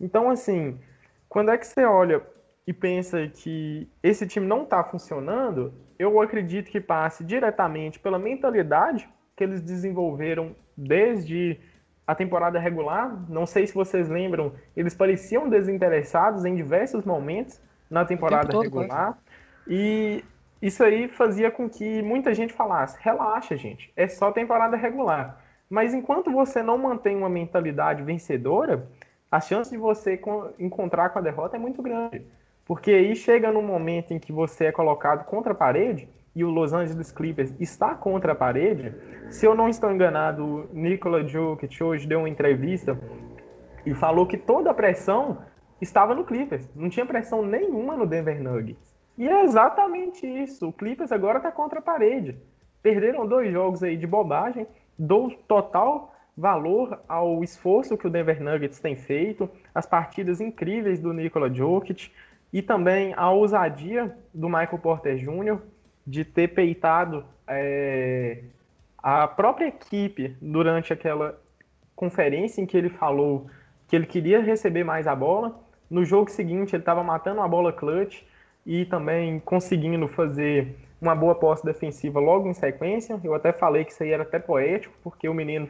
[0.00, 0.80] Então, assim,
[1.28, 2.22] quando é que você olha
[2.66, 9.08] e pensa que esse time não está funcionando, eu acredito que passe diretamente pela mentalidade
[9.36, 11.58] que eles desenvolveram desde
[12.06, 13.24] a temporada regular.
[13.28, 17.60] Não sei se vocês lembram, eles pareciam desinteressados em diversos momentos
[17.90, 19.18] na temporada regular.
[19.66, 20.24] E
[20.60, 25.42] isso aí fazia com que muita gente falasse: relaxa, gente, é só temporada regular.
[25.68, 28.88] Mas enquanto você não mantém uma mentalidade vencedora,
[29.30, 30.20] a chance de você
[30.58, 32.24] encontrar com a derrota é muito grande.
[32.64, 36.50] Porque aí chega num momento em que você é colocado contra a parede e o
[36.50, 38.94] Los Angeles Clippers está contra a parede.
[39.30, 42.98] Se eu não estou enganado, o Nikola Jokic hoje deu uma entrevista
[43.84, 45.38] e falou que toda a pressão
[45.80, 46.68] estava no Clippers.
[46.74, 48.96] Não tinha pressão nenhuma no Denver Nuggets.
[49.16, 50.68] E é exatamente isso.
[50.68, 52.38] O Clippers agora está contra a parede.
[52.82, 54.66] Perderam dois jogos aí de bobagem.
[54.98, 61.12] Dou total valor ao esforço que o Denver Nuggets tem feito, as partidas incríveis do
[61.12, 62.12] Nikola Jokic
[62.52, 65.58] e também a ousadia do Michael Porter Jr.
[66.06, 68.44] de ter peitado é,
[68.98, 71.36] a própria equipe durante aquela
[71.96, 73.48] conferência em que ele falou
[73.88, 75.60] que ele queria receber mais a bola.
[75.90, 78.22] No jogo seguinte, ele estava matando a bola clutch
[78.64, 83.20] e também conseguindo fazer uma boa posse defensiva logo em sequência.
[83.24, 85.68] Eu até falei que isso aí era até poético, porque o menino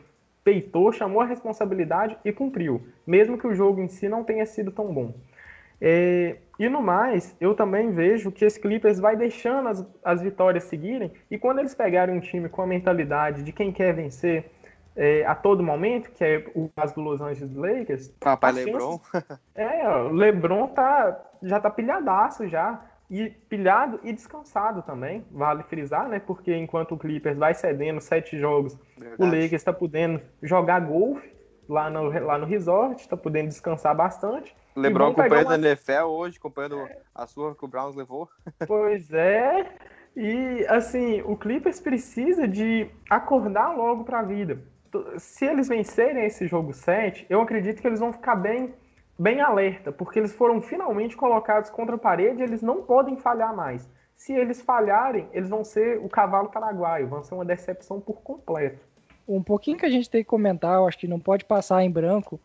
[0.48, 4.72] peitou, chamou a responsabilidade e cumpriu, mesmo que o jogo em si não tenha sido
[4.72, 5.12] tão bom.
[5.78, 10.64] É, e no mais, eu também vejo que esse Clippers vai deixando as, as vitórias
[10.64, 14.50] seguirem, e quando eles pegarem um time com a mentalidade de quem quer vencer
[14.96, 18.08] é, a todo momento, que é o caso do Los Angeles Lakers.
[18.18, 18.98] Papai Lebron.
[19.54, 26.08] é, o Lebron tá, já tá pilhadaço já e pilhado e descansado também, vale frisar,
[26.08, 26.20] né?
[26.20, 29.22] Porque enquanto o Clippers vai cedendo sete jogos, Verdade.
[29.22, 31.32] o Lakers está podendo jogar golfe
[31.68, 34.54] lá no, lá no resort, está podendo descansar bastante.
[34.76, 35.54] LeBron acompanhando uma...
[35.54, 36.98] a NFL hoje, acompanhando é.
[37.14, 38.28] a sua que o Browns levou.
[38.66, 39.66] Pois é,
[40.16, 44.58] e assim, o Clippers precisa de acordar logo para a vida.
[45.18, 48.74] Se eles vencerem esse jogo 7, eu acredito que eles vão ficar bem
[49.18, 53.90] bem alerta, porque eles foram finalmente colocados contra a parede eles não podem falhar mais.
[54.14, 58.86] Se eles falharem, eles vão ser o cavalo paraguaio, vão ser uma decepção por completo.
[59.26, 61.90] Um pouquinho que a gente tem que comentar, eu acho que não pode passar em
[61.90, 62.40] branco.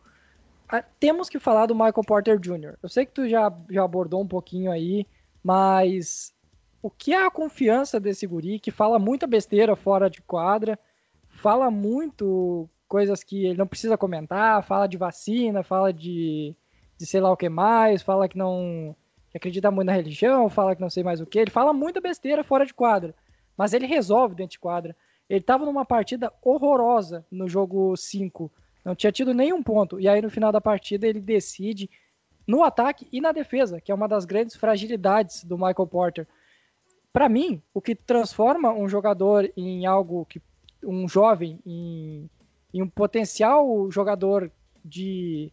[0.68, 2.76] Ah, temos que falar do Michael Porter Jr.
[2.82, 5.06] Eu sei que tu já, já abordou um pouquinho aí,
[5.42, 6.34] mas
[6.82, 10.78] o que é a confiança desse guri que fala muita besteira fora de quadra,
[11.28, 16.54] fala muito coisas que ele não precisa comentar, fala de vacina, fala de
[16.96, 18.94] de sei lá o que mais, fala que não
[19.30, 21.40] que acredita muito na religião, fala que não sei mais o que.
[21.40, 23.14] Ele fala muita besteira fora de quadra,
[23.56, 24.96] mas ele resolve dentro de quadra.
[25.28, 28.52] Ele estava numa partida horrorosa no jogo 5,
[28.84, 29.98] não tinha tido nenhum ponto.
[29.98, 31.90] E aí no final da partida ele decide
[32.46, 36.28] no ataque e na defesa, que é uma das grandes fragilidades do Michael Porter.
[37.12, 40.40] Para mim, o que transforma um jogador em algo que
[40.82, 42.28] um jovem em,
[42.72, 44.50] em um potencial jogador
[44.84, 45.50] de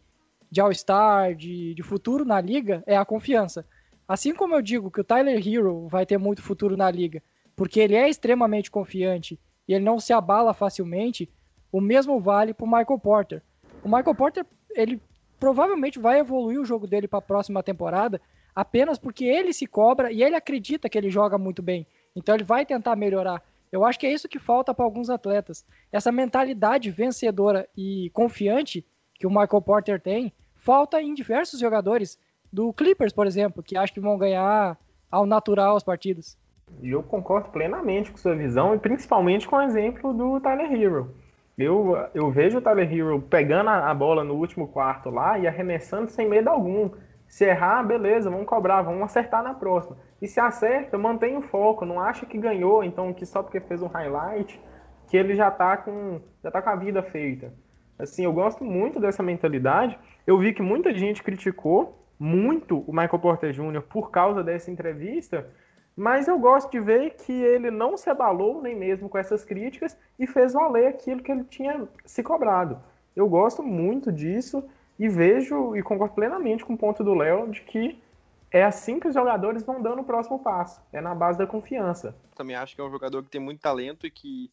[0.52, 3.64] de All-Star, de, de futuro na liga, é a confiança.
[4.06, 7.22] Assim como eu digo que o Tyler Hero vai ter muito futuro na liga,
[7.56, 11.26] porque ele é extremamente confiante e ele não se abala facilmente,
[11.72, 13.42] o mesmo vale para o Michael Porter.
[13.82, 15.00] O Michael Porter, ele
[15.40, 18.20] provavelmente vai evoluir o jogo dele para a próxima temporada
[18.54, 21.86] apenas porque ele se cobra e ele acredita que ele joga muito bem.
[22.14, 23.42] Então ele vai tentar melhorar.
[23.72, 25.64] Eu acho que é isso que falta para alguns atletas.
[25.90, 28.84] Essa mentalidade vencedora e confiante
[29.14, 30.30] que o Michael Porter tem,
[30.62, 32.18] falta em diversos jogadores
[32.52, 34.78] do Clippers, por exemplo, que acho que vão ganhar
[35.10, 36.38] ao natural as partidas.
[36.80, 41.14] E eu concordo plenamente com sua visão, e principalmente com o exemplo do Tyler Hero.
[41.58, 46.10] Eu, eu vejo o Tyler Hero pegando a bola no último quarto lá e arremessando
[46.10, 46.90] sem medo algum.
[47.26, 49.96] Se errar, beleza, vamos cobrar, vamos acertar na próxima.
[50.20, 53.82] E se acerta, mantém o foco, não acha que ganhou, então que só porque fez
[53.82, 54.60] um highlight,
[55.08, 57.52] que ele já tá com, já tá com a vida feita.
[58.02, 59.96] Assim, eu gosto muito dessa mentalidade.
[60.26, 63.80] Eu vi que muita gente criticou muito o Michael Porter Jr.
[63.82, 65.48] por causa dessa entrevista,
[65.96, 69.96] mas eu gosto de ver que ele não se abalou nem mesmo com essas críticas
[70.18, 72.80] e fez valer aquilo que ele tinha se cobrado.
[73.14, 74.64] Eu gosto muito disso
[74.98, 78.02] e vejo e concordo plenamente com o ponto do Léo de que
[78.50, 82.16] é assim que os jogadores vão dando o próximo passo, é na base da confiança.
[82.34, 84.50] Também acho que é um jogador que tem muito talento e que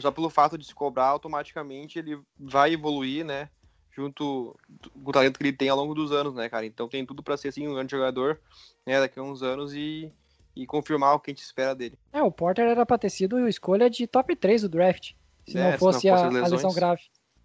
[0.00, 3.48] só pelo fato de se cobrar, automaticamente ele vai evoluir, né?
[3.90, 4.56] Junto
[5.02, 6.66] com o talento que ele tem ao longo dos anos, né, cara?
[6.66, 8.40] Então tem tudo para ser assim um grande jogador,
[8.84, 10.12] né, daqui a uns anos e,
[10.56, 11.98] e confirmar o que a gente espera dele.
[12.12, 15.12] É, o Porter era pra ter sido escolha de top 3 do draft.
[15.46, 17.02] Se É, não fosse, se não fosse a, a lesão grave.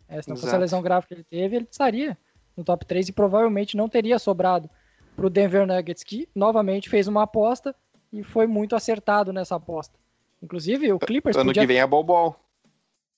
[0.08, 0.62] É, se não fosse a Exato.
[0.62, 2.18] lesão grave que ele teve, ele estaria
[2.58, 4.70] no top 3 e provavelmente não teria sobrado
[5.16, 7.76] pro Denver Nuggets, que novamente fez uma aposta
[8.12, 9.98] e foi muito acertado nessa aposta.
[10.42, 11.64] Inclusive, o Clippers Ano podia...
[11.64, 12.36] que vem é Bol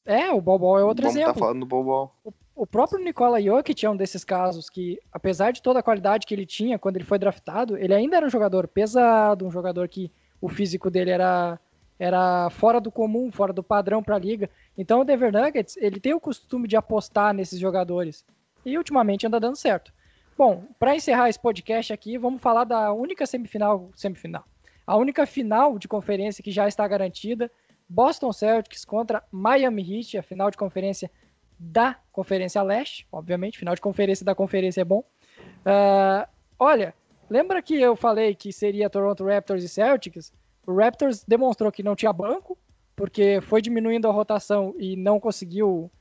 [0.06, 1.34] É, o Bol é outro Vamos exemplo.
[1.34, 2.12] tá falando do Bol
[2.56, 6.34] O próprio Nikola Jokic é um desses casos que, apesar de toda a qualidade que
[6.34, 10.12] ele tinha quando ele foi draftado, ele ainda era um jogador pesado, um jogador que
[10.42, 11.60] o físico dele era,
[12.00, 14.50] era fora do comum, fora do padrão para a liga.
[14.76, 18.26] Então o Denver Nuggets, ele tem o costume de apostar nesses jogadores.
[18.66, 19.94] E ultimamente anda dando certo.
[20.38, 24.44] Bom, para encerrar esse podcast aqui, vamos falar da única semifinal, semifinal.
[24.86, 27.52] A única final de conferência que já está garantida,
[27.88, 31.12] Boston Celtics contra Miami Heat, a final de conferência
[31.60, 35.04] da Conferência Leste, obviamente, final de conferência da conferência é bom.
[35.64, 36.94] Ah, olha,
[37.30, 40.34] lembra que eu falei que seria Toronto Raptors e Celtics?
[40.66, 42.58] O Raptors demonstrou que não tinha banco,
[42.96, 45.92] porque foi diminuindo a rotação e não conseguiu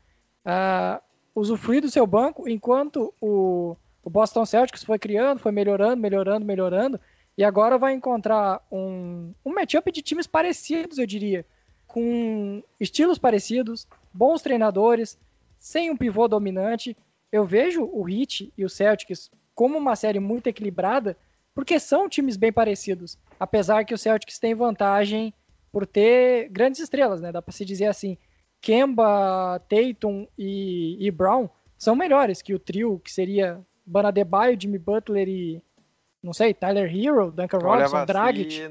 [0.44, 1.02] ah,
[1.34, 7.00] usufruir do seu banco, enquanto o, o Boston Celtics foi criando, foi melhorando, melhorando, melhorando,
[7.40, 11.46] e agora vai encontrar um, um matchup de times parecidos, eu diria,
[11.86, 15.18] com estilos parecidos, bons treinadores,
[15.58, 16.94] sem um pivô dominante.
[17.32, 21.16] Eu vejo o Heat e o Celtics como uma série muito equilibrada,
[21.54, 25.32] porque são times bem parecidos, apesar que o Celtics tem vantagem
[25.72, 27.32] por ter grandes estrelas, né?
[27.32, 28.18] Dá para se dizer assim,
[28.60, 31.48] Kemba, Tatum e, e Brown
[31.78, 35.62] são melhores que o trio que seria Banadebaio, Jimmy Butler e
[36.22, 38.68] não sei, Tyler Hero, Duncan Olha Robinson, Dragic.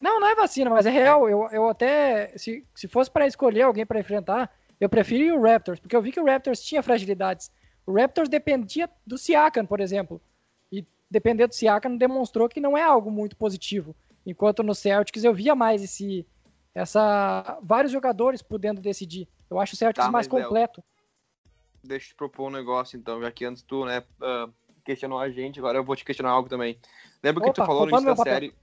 [0.00, 1.28] Não, não é vacina, mas é real.
[1.28, 5.80] Eu, eu até, se, se fosse para escolher alguém para enfrentar, eu preferia o Raptors,
[5.80, 7.50] porque eu vi que o Raptors tinha fragilidades.
[7.84, 10.20] O Raptors dependia do Siakam, por exemplo.
[10.70, 13.94] E depender do Siakam demonstrou que não é algo muito positivo.
[14.24, 16.26] Enquanto no Celtics eu via mais esse
[16.74, 19.26] essa vários jogadores podendo decidir.
[19.50, 20.84] Eu acho o Celtics Tá, mais Léo, completo.
[21.82, 24.48] Deixa eu te propor um negócio, então, já que antes tu, né, ah,
[24.88, 26.78] questionou a gente, agora eu vou te questionar algo também.
[27.22, 28.54] Lembra que tu Opa, falou no início da série...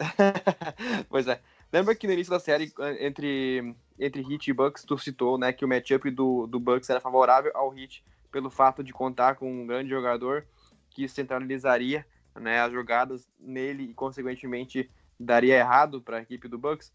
[1.08, 1.40] pois é.
[1.72, 5.64] Lembra que no início da série, entre, entre Heat e Bucks, tu citou, né, que
[5.64, 9.64] o matchup do, do Bucks era favorável ao Heat pelo fato de contar com um
[9.64, 10.44] grande jogador
[10.90, 16.92] que centralizaria né, as jogadas nele e, consequentemente, daria errado para a equipe do Bucks.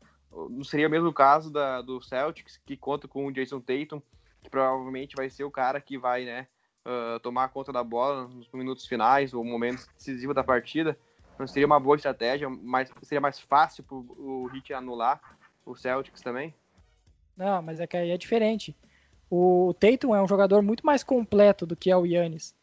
[0.50, 4.02] Não seria o mesmo caso da, do Celtics, que conta com o Jason Tatum,
[4.44, 6.48] que provavelmente vai ser o cara que vai né,
[6.88, 10.98] uh, tomar conta da bola nos minutos finais ou momentos decisivos da partida.
[11.38, 15.22] Não seria uma boa estratégia, mas seria mais fácil para o Heat anular
[15.66, 16.54] o Celtics também?
[17.36, 18.76] Não, mas é que aí é diferente.
[19.30, 22.56] O Tatum é um jogador muito mais completo do que é o Yannis.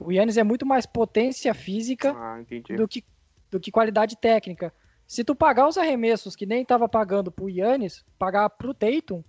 [0.00, 2.42] O Yannis é muito mais potência física Ah,
[2.76, 3.04] do que,
[3.50, 4.72] do que qualidade técnica.
[5.06, 9.22] Se tu pagar os arremessos que nem tava pagando pro Yannis, pagar pro Tatum,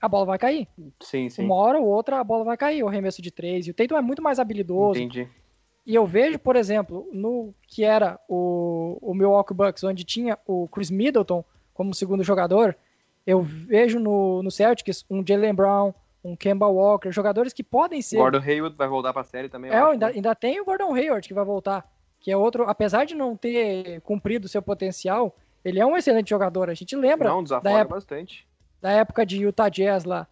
[0.00, 0.66] a bola vai cair.
[1.00, 1.44] Sim, sim.
[1.44, 3.66] Uma hora ou outra a bola vai cair, o arremesso de três.
[3.66, 4.98] E o Tatum é muito mais habilidoso.
[4.98, 5.28] Entendi.
[5.86, 10.68] E eu vejo, por exemplo, no que era o, o Milwaukee Bucks, onde tinha o
[10.68, 12.76] Chris Middleton como segundo jogador,
[13.26, 18.16] eu vejo no, no Celtics um Jalen Brown, um Kemba Walker, jogadores que podem ser.
[18.16, 19.70] Gordon Hayward vai voltar para a série também.
[19.70, 20.12] É, ainda, né?
[20.14, 24.00] ainda tem o Gordon Hayward que vai voltar, que é outro, apesar de não ter
[24.02, 25.34] cumprido seu potencial,
[25.64, 26.68] ele é um excelente jogador.
[26.68, 28.46] A gente lembra Não, da, desafoga época, bastante.
[28.80, 30.26] Da época de Utah Jazz lá.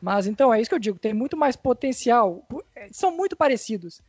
[0.00, 2.46] Mas então é isso que eu digo, tem muito mais potencial.
[2.90, 4.00] São muito parecidos.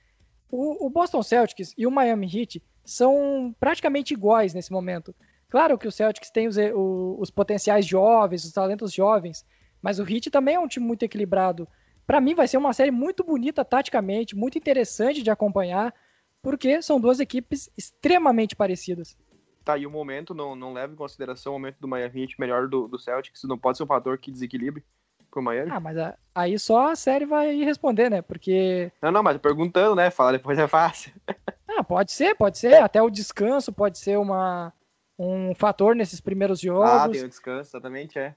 [0.50, 5.16] O, o Boston Celtics e o Miami Heat são praticamente iguais nesse momento.
[5.50, 9.46] Claro que o Celtics tem os, o- os potenciais jovens, os talentos jovens,
[9.82, 11.68] mas o Heat também é um time muito equilibrado.
[12.08, 15.94] Para mim vai ser uma série muito bonita taticamente, muito interessante de acompanhar,
[16.42, 19.16] porque são duas equipes extremamente parecidas.
[19.64, 22.68] Tá, e o momento, não, não leva em consideração o momento do Miami Heat melhor
[22.68, 24.84] do, do Celtics, não pode ser um fator que desequilibre
[25.32, 25.72] pro Miami.
[25.72, 28.22] Ah, mas a- aí só a série vai responder, né?
[28.22, 30.12] Porque Não, não, mas perguntando, né?
[30.12, 31.14] Fala depois é fácil.
[31.76, 32.76] Ah, pode ser, pode ser.
[32.84, 34.72] Até o descanso pode ser uma,
[35.18, 37.18] um fator nesses primeiros Ah, jogos.
[37.18, 38.36] tem o descanso, exatamente, é.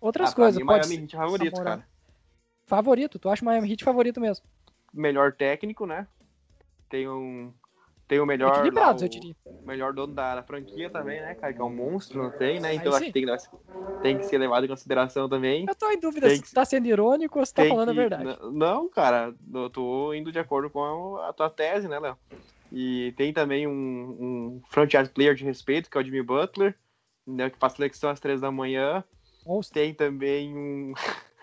[0.00, 0.58] Outras ah, coisas.
[0.58, 1.02] mim, pode Miami.
[1.04, 1.76] Heat é favorito, Samurai.
[1.76, 1.88] cara.
[2.66, 4.44] Favorito, tu acha o Miami Heat favorito mesmo?
[4.92, 6.08] Melhor técnico, né?
[6.88, 7.52] Tem um.
[8.14, 8.54] Tem o melhor.
[8.54, 9.34] Equilibrados, lá, eu o diria.
[9.64, 11.52] melhor dono da, da franquia também, né, cara?
[11.52, 12.74] Que é um monstro, não tem, né?
[12.74, 13.48] Então acho que tem, que-
[14.00, 15.64] tem que ser levado em consideração também.
[15.68, 17.92] Eu tô em dúvida Tem se que- tá sendo irônico ou se tá falando a
[17.92, 18.22] que- verdade.
[18.24, 22.16] N- Não, cara, eu tô indo de acordo com a tua tese, né, Léo?
[22.70, 26.76] E tem também um, um franchise player de respeito, que é o Jimmy Butler,
[27.26, 29.02] né, que faz seleção às três da manhã.
[29.46, 29.74] Monstro.
[29.74, 30.92] Tem também um.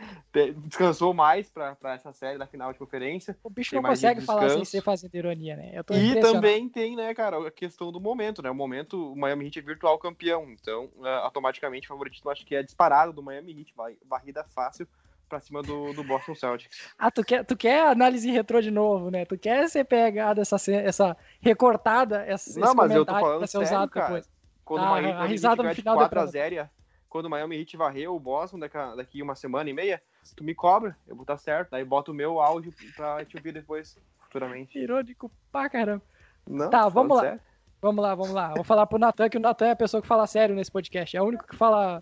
[0.66, 3.38] descansou mais para essa série da final de conferência.
[3.44, 5.74] O bicho não consegue falar sem ser fazendo ironia, né?
[5.92, 8.50] e também tem, né, cara, a questão do momento, né?
[8.50, 12.56] O momento, o Miami Heat é virtual campeão, então uh, automaticamente o favoritismo acho que
[12.56, 14.88] é disparado do Miami Heat, vai varrida fácil
[15.28, 16.94] pra cima do, do Boston Celtics.
[17.00, 19.24] Ah, tu quer, tu quer análise retrô de novo, né?
[19.24, 23.60] Tu quer ser pegado essa, essa recortada, essa, não, mas eu tô falando pra ser
[23.60, 24.06] sério, usado cara.
[24.08, 24.30] depois.
[24.66, 26.70] Quando ah, a, a risada no final da 4 a 0
[27.12, 30.02] quando o Miami Heat varreu o Boston daqui, uma semana e meia,
[30.34, 33.52] tu me cobra, eu vou estar certo, daí bota o meu áudio pra te ouvir
[33.52, 34.80] depois, futuramente.
[34.80, 36.02] Irônico pra caramba.
[36.48, 37.24] Não, tá, vamos lá.
[37.24, 37.42] Sério.
[37.82, 38.54] Vamos lá, vamos lá.
[38.54, 41.18] Vou falar pro Natan que o Natan é a pessoa que fala sério nesse podcast.
[41.18, 42.02] É o único que fala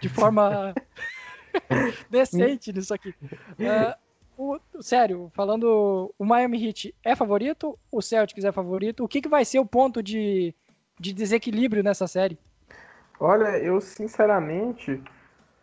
[0.00, 0.72] de forma
[2.08, 3.12] decente nisso aqui.
[3.58, 7.76] Uh, o, sério, falando, o Miami Heat é favorito?
[7.90, 9.02] O Celtics é favorito?
[9.02, 10.54] O que, que vai ser o ponto de,
[11.00, 12.38] de desequilíbrio nessa série?
[13.18, 15.02] Olha, eu sinceramente,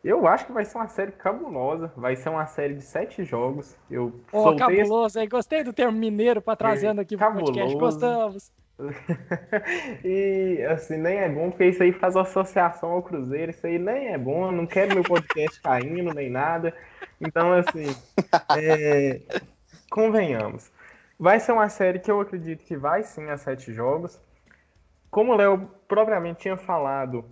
[0.04, 1.92] eu acho que vai ser uma série cabulosa.
[1.96, 3.76] Vai ser uma série de sete jogos.
[3.90, 5.28] Eu oh, soltei cabuloso, esse...
[5.28, 7.78] Gostei do termo mineiro para trazendo aqui pro podcast.
[7.78, 8.52] Gostamos.
[10.04, 14.08] e assim, nem é bom, porque isso aí faz associação ao Cruzeiro, isso aí nem
[14.08, 16.74] é bom, não quero meu podcast caindo, nem nada.
[17.20, 17.96] Então, assim,
[18.58, 19.22] é...
[19.90, 20.72] convenhamos.
[21.20, 24.20] Vai ser uma série que eu acredito que vai sim a sete jogos.
[25.12, 27.24] Como o Léo propriamente tinha falado,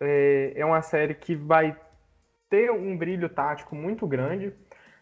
[0.00, 1.76] é, é uma série que vai
[2.48, 4.52] ter um brilho tático muito grande.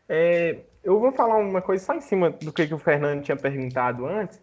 [0.09, 3.37] É, eu vou falar uma coisa só em cima do que, que o Fernando tinha
[3.37, 4.41] perguntado antes.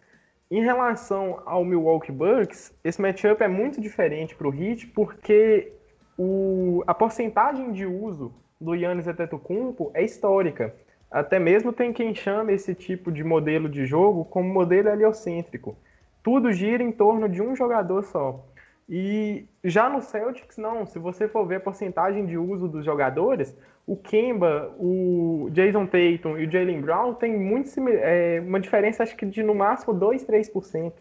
[0.50, 5.72] Em relação ao Milwaukee Bucks, esse matchup é muito diferente para o Heat, porque
[6.18, 10.74] o, a porcentagem de uso do Yannis Antetokounmpo é histórica.
[11.10, 15.76] Até mesmo tem quem chame esse tipo de modelo de jogo como modelo heliocêntrico.
[16.22, 18.44] Tudo gira em torno de um jogador só.
[18.88, 20.86] E já no Celtics, não.
[20.86, 23.56] Se você for ver a porcentagem de uso dos jogadores,
[23.86, 29.16] o Kemba, o Jason Tatum e o Jalen Brown tem muito é, uma diferença, acho
[29.16, 30.92] que de no máximo 2, 3%.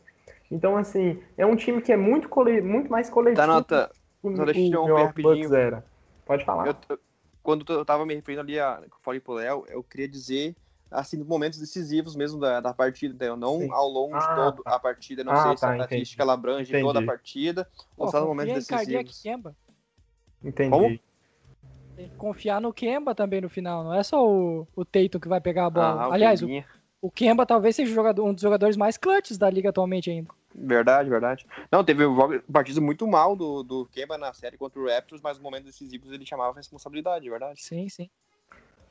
[0.51, 3.41] Então, assim, é um time que é muito, cole, muito mais coletivo.
[3.41, 3.91] Tá nota.
[4.35, 5.53] Só deixa eu um rapidinho.
[5.53, 5.83] Era.
[6.25, 6.67] Pode falar.
[6.67, 6.99] Eu,
[7.41, 10.55] quando eu tava me referindo ali a falei pro Léo, eu queria dizer
[10.93, 13.35] assim, momentos decisivos mesmo da, da partida, entendeu?
[13.35, 13.71] Não Sim.
[13.71, 14.75] ao longo ah, de toda tá.
[14.75, 16.85] a partida, não ah, sei tá, se a estatística ela abrange entendi.
[16.85, 17.67] toda a partida,
[17.97, 19.03] ou só no momento decisivo.
[19.21, 19.55] Kemba.
[20.43, 20.69] Entendi.
[20.69, 20.99] Como?
[21.95, 25.27] Tem que confiar no Kemba também no final, não é só o, o Teito que
[25.27, 26.03] vai pegar a bola.
[26.03, 26.47] Ah, Aliás, o,
[27.01, 30.29] o Kemba talvez seja jogador, um dos jogadores mais clutches da liga atualmente ainda.
[30.55, 31.45] Verdade, verdade.
[31.71, 35.37] Não, teve um partido muito mal do, do Kemba na série contra o Raptors, mas
[35.37, 37.61] no momento decisivos ele chamava responsabilidade, verdade?
[37.63, 38.09] Sim, sim.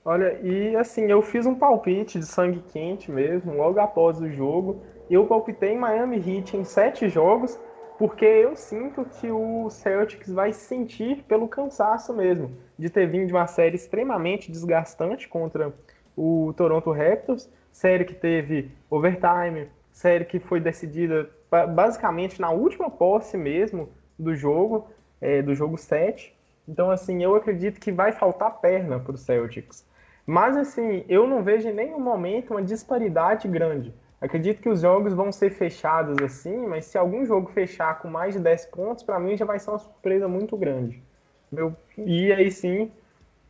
[0.05, 4.83] Olha, e assim, eu fiz um palpite de sangue quente mesmo, logo após o jogo.
[5.09, 7.57] Eu palpitei Miami Heat em sete jogos,
[7.99, 13.33] porque eu sinto que o Celtics vai sentir pelo cansaço mesmo, de ter vindo de
[13.33, 15.73] uma série extremamente desgastante contra
[16.17, 21.31] o Toronto Raptors, série que teve overtime, série que foi decidida
[21.77, 23.89] basicamente na última posse mesmo
[24.19, 24.89] do jogo,
[25.21, 26.37] é, do jogo 7.
[26.67, 29.92] Então, assim, eu acredito que vai faltar perna para o Celtics.
[30.27, 33.93] Mas assim, eu não vejo em nenhum momento uma disparidade grande.
[34.21, 38.35] Acredito que os jogos vão ser fechados assim, mas se algum jogo fechar com mais
[38.35, 41.03] de 10 pontos, para mim já vai ser uma surpresa muito grande.
[41.51, 42.91] Meu, e aí sim,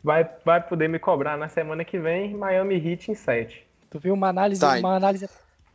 [0.02, 3.66] vai, vai poder me cobrar na semana que vem Miami Heat em 7.
[3.90, 5.28] Tu viu uma análise, tá, uma análise.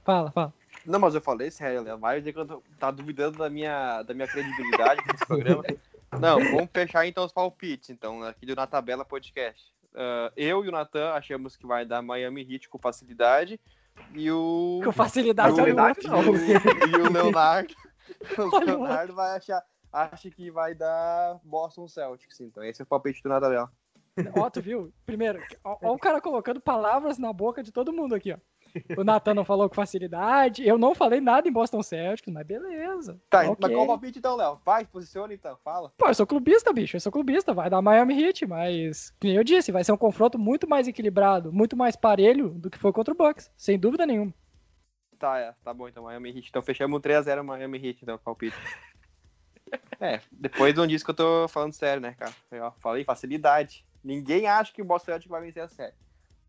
[0.04, 0.54] Fala, fala.
[0.84, 1.98] Não, mas eu falei sério, Léo.
[1.98, 5.64] Vai dizer que tá duvidando da minha, da minha credibilidade nesse programa.
[6.20, 9.74] Não, vamos fechar então os palpites, então, aqui do Na Tabela Podcast.
[9.98, 13.60] Uh, eu e o Natan achamos que vai dar Miami Heat com facilidade.
[14.14, 14.80] E o.
[14.84, 15.88] Com facilidade, e o, não.
[16.88, 17.74] E, o Leonardo.
[18.38, 19.64] o Leonardo vai achar.
[19.92, 22.40] Acha que vai dar Boston Celtics.
[22.42, 23.72] Então, esse é o palpite do Nadal.
[24.36, 24.94] Ó, tu viu?
[25.06, 28.38] Primeiro, ó, ó, o cara colocando palavras na boca de todo mundo aqui, ó.
[28.98, 30.68] O Nathan não falou com facilidade.
[30.68, 33.20] Eu não falei nada em Boston Celtics, mas beleza.
[33.30, 33.56] Tá, okay.
[33.60, 34.60] mas qual o palpite então, Léo?
[34.66, 35.92] Vai, posiciona então, fala.
[35.98, 36.96] Pô, eu sou clubista, bicho.
[36.96, 37.54] Eu sou clubista.
[37.54, 41.52] Vai dar Miami Heat, mas, como eu disse, vai ser um confronto muito mais equilibrado,
[41.52, 43.52] muito mais parelho do que foi contra o Bucks.
[43.58, 44.34] Sem dúvida nenhuma.
[45.18, 46.50] Tá, é, tá bom então, Miami Heat.
[46.50, 48.56] Então fechamos 3x0 Miami Heat, então, palpite.
[50.00, 52.34] é, depois não disse que eu tô falando sério, né, cara?
[52.52, 53.86] Eu falei facilidade.
[54.04, 55.94] Ninguém acha que o Boston Celtics vai vencer a série.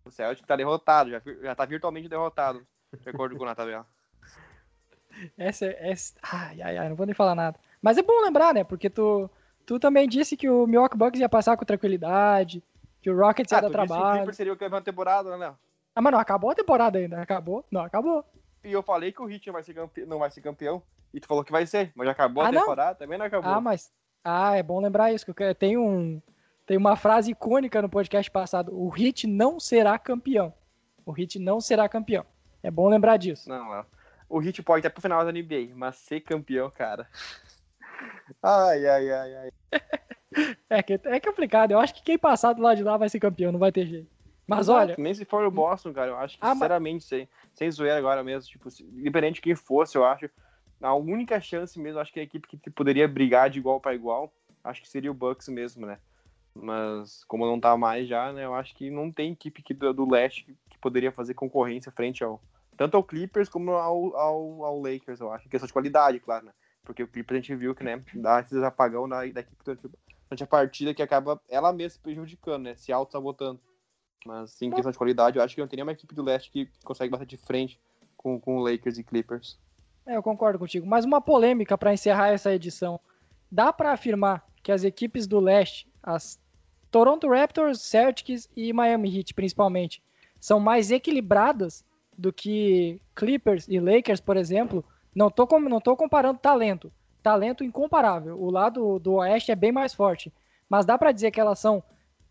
[0.04, 2.66] O Celtic tá derrotado, já, já tá virtualmente derrotado,
[3.00, 3.86] de acordo com o tabela.
[5.36, 7.58] Essa, essa, ai, ai, ai, não vou nem falar nada.
[7.82, 8.62] Mas é bom lembrar, né?
[8.62, 9.28] Porque tu,
[9.66, 12.62] tu também disse que o Milwaukee Bucks ia passar com tranquilidade,
[13.02, 14.24] que o Rockets ia ah, dar trabalho.
[14.24, 15.58] Que o seria o campeão da temporada, né, Léo?
[15.92, 17.64] Ah, mas não acabou a temporada ainda, acabou?
[17.68, 18.24] Não, acabou.
[18.62, 20.82] E eu falei que o Heat não vai ser campeão, não vai ser campeão
[21.12, 22.96] e tu falou que vai ser, mas já acabou ah, a temporada, não?
[22.96, 23.52] também não acabou.
[23.52, 23.90] Ah, mas
[24.22, 26.20] ah, é bom lembrar isso, que tem um
[26.68, 30.52] tem uma frase icônica no podcast passado: o Hit não será campeão.
[31.04, 32.26] O Hit não será campeão.
[32.62, 33.48] É bom lembrar disso.
[33.48, 33.86] Não, Léo.
[34.28, 37.08] O Hit pode até pro final da NBA, mas ser campeão, cara.
[38.42, 39.50] Ai, ai, ai, ai.
[40.68, 41.72] É, que, é complicado.
[41.72, 43.86] Eu acho que quem passar do lado de lá vai ser campeão, não vai ter
[43.86, 44.10] jeito.
[44.46, 44.94] Mas Exato, olha.
[44.98, 46.10] Nem se for o Boston, cara.
[46.10, 49.56] Eu acho que, Ah, mas- sinceramente, sem, sem zoeira agora mesmo, tipo, independente de quem
[49.56, 50.28] fosse, eu acho.
[50.82, 54.30] A única chance mesmo, acho que a equipe que poderia brigar de igual para igual,
[54.62, 55.98] acho que seria o Bucks mesmo, né?
[56.60, 58.44] Mas como não tá mais já, né?
[58.44, 62.40] Eu acho que não tem equipe que, do, leste que, poderia fazer concorrência frente ao.
[62.76, 65.46] Tanto ao Clippers como ao, ao, ao Lakers, eu acho.
[65.46, 66.52] Em questão de qualidade, claro, né?
[66.84, 70.46] Porque o Clippers a gente viu que, né, dá esses apagão da, equipe durante, a
[70.46, 72.74] partida que acaba ela mesma se prejudicando, né?
[72.76, 73.60] Se auto-sabotando.
[74.24, 76.68] Mas em questão de qualidade, eu acho que não tem nenhuma equipe do leste que
[76.84, 77.80] consegue bater de frente
[78.16, 79.58] com, com Lakers e Clippers.
[80.06, 80.86] É, eu concordo contigo.
[80.86, 82.98] Mas uma polêmica para encerrar essa edição.
[83.50, 86.40] Dá para afirmar que as equipes do leste, as
[86.90, 90.02] Toronto Raptors, Celtics e Miami Heat principalmente,
[90.40, 91.84] são mais equilibradas
[92.16, 94.84] do que Clippers e Lakers, por exemplo.
[95.14, 96.92] Não tô, com- não tô comparando talento.
[97.22, 98.40] Talento incomparável.
[98.40, 100.32] O lado do oeste é bem mais forte.
[100.68, 101.82] Mas dá para dizer que elas são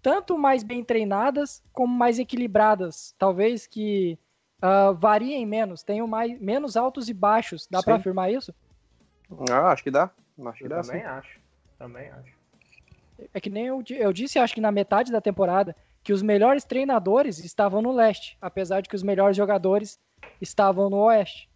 [0.02, 3.14] tanto mais bem treinadas como mais equilibradas.
[3.18, 4.18] Talvez que
[4.62, 7.68] ah, variem menos, tenham mais, menos altos e baixos.
[7.70, 8.54] Dá para afirmar isso?
[9.52, 10.10] Ah, acho que dá.
[10.46, 11.08] Acho que Eu dá também sim.
[11.08, 11.40] acho.
[11.78, 12.37] Também acho.
[13.34, 16.64] É que nem eu, eu disse, acho que na metade da temporada, que os melhores
[16.64, 20.00] treinadores estavam no leste, apesar de que os melhores jogadores
[20.42, 21.50] estavam no oeste.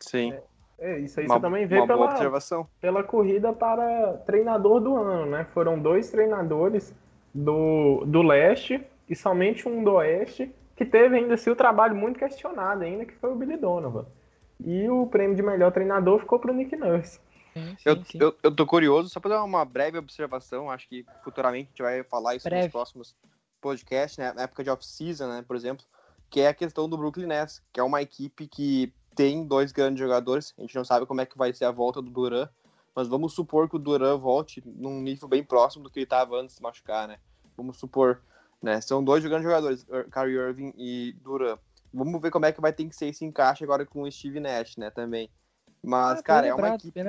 [0.00, 0.34] Sim.
[0.78, 2.66] É, isso aí Uma, você também vê pela, observação.
[2.80, 5.46] pela corrida para treinador do ano, né?
[5.54, 6.94] Foram dois treinadores
[7.32, 12.18] do, do leste e somente um do oeste, que teve ainda assim o trabalho muito
[12.18, 14.06] questionado ainda, que foi o Billy Donovan.
[14.64, 17.20] E o prêmio de melhor treinador ficou para o Nick Nurse.
[17.54, 21.06] Sim, Eu, sim, eu, eu tô curioso, só pra dar uma breve observação, acho que
[21.22, 22.64] futuramente a gente vai falar isso Breve.
[22.64, 23.16] nos próximos
[23.60, 24.32] podcasts, né?
[24.32, 25.84] Na época de off-season, né, por exemplo,
[26.30, 30.00] que é a questão do Brooklyn Nets, que é uma equipe que tem dois grandes
[30.00, 32.48] jogadores, a gente não sabe como é que vai ser a volta do Duran,
[32.94, 36.36] mas vamos supor que o Duran volte num nível bem próximo do que ele estava
[36.36, 37.18] antes de se machucar, né?
[37.56, 38.20] Vamos supor,
[38.60, 38.80] né?
[38.80, 41.56] São dois grandes jogadores, Kyrie Irving e Duran.
[41.92, 44.40] Vamos ver como é que vai ter que ser esse encaixe agora com o Steve
[44.40, 45.30] Nash, né, também.
[45.80, 47.00] Mas, Ah, cara, é uma equipe.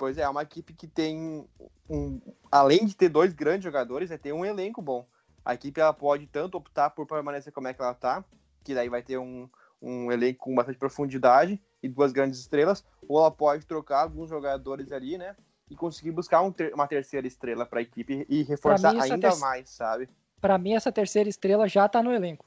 [0.00, 1.46] Pois é, é uma equipe que tem
[1.90, 2.20] um,
[2.50, 5.06] além de ter dois grandes jogadores, né, tem um elenco bom.
[5.44, 8.24] A equipe ela pode tanto optar por permanecer como é que ela tá,
[8.64, 9.46] que daí vai ter um,
[9.80, 14.90] um elenco com bastante profundidade e duas grandes estrelas, ou ela pode trocar alguns jogadores
[14.90, 15.36] ali, né,
[15.70, 19.36] e conseguir buscar um ter- uma terceira estrela para a equipe e reforçar mim, ainda
[19.36, 20.08] mais, sabe?
[20.40, 22.46] Pra mim, essa terceira estrela já tá no elenco.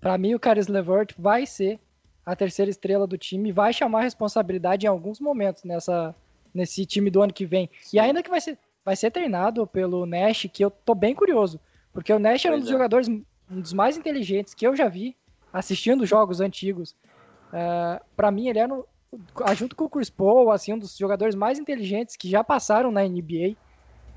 [0.00, 1.78] Pra mim, o Caris LeVert vai ser
[2.24, 6.14] a terceira estrela do time e vai chamar responsabilidade em alguns momentos nessa,
[6.56, 7.70] nesse time do ano que vem.
[7.92, 11.60] E ainda que vai ser, vai ser treinado pelo Nash, que eu tô bem curioso.
[11.92, 12.72] Porque o Nash era um Pois dos é.
[12.72, 13.24] jogadores, um
[13.60, 15.16] dos mais inteligentes que eu já vi
[15.52, 16.94] assistindo jogos antigos.
[17.48, 18.84] Uh, para mim, ele era, um-
[19.54, 23.04] junto com o Chris Paul, assim, um dos jogadores mais inteligentes que já passaram na
[23.04, 23.56] NBA.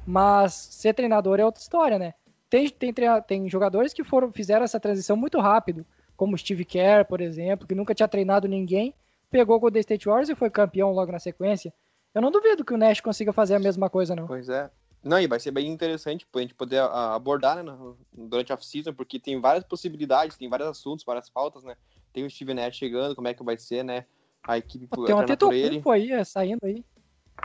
[0.05, 2.13] Mas ser treinador é outra história, né?
[2.49, 2.93] Tem, tem,
[3.27, 5.85] tem jogadores que foram fizeram essa transição muito rápido,
[6.17, 8.93] como o Steve Kerr, por exemplo, que nunca tinha treinado ninguém,
[9.29, 11.71] pegou o Golden State Warriors e foi campeão logo na sequência.
[12.13, 14.27] Eu não duvido que o Nash consiga fazer a mesma coisa, não.
[14.27, 14.69] Pois é.
[15.03, 17.73] Não, e vai ser bem interessante pra gente poder a- abordar né,
[18.11, 21.75] durante a off-season, porque tem várias possibilidades, tem vários assuntos, várias pautas, né?
[22.11, 24.05] Tem o Steve Nash chegando, como é que vai ser, né?
[24.43, 25.25] A equipe Tem um.
[25.25, 26.83] Tetocumpo aí, é, saindo aí.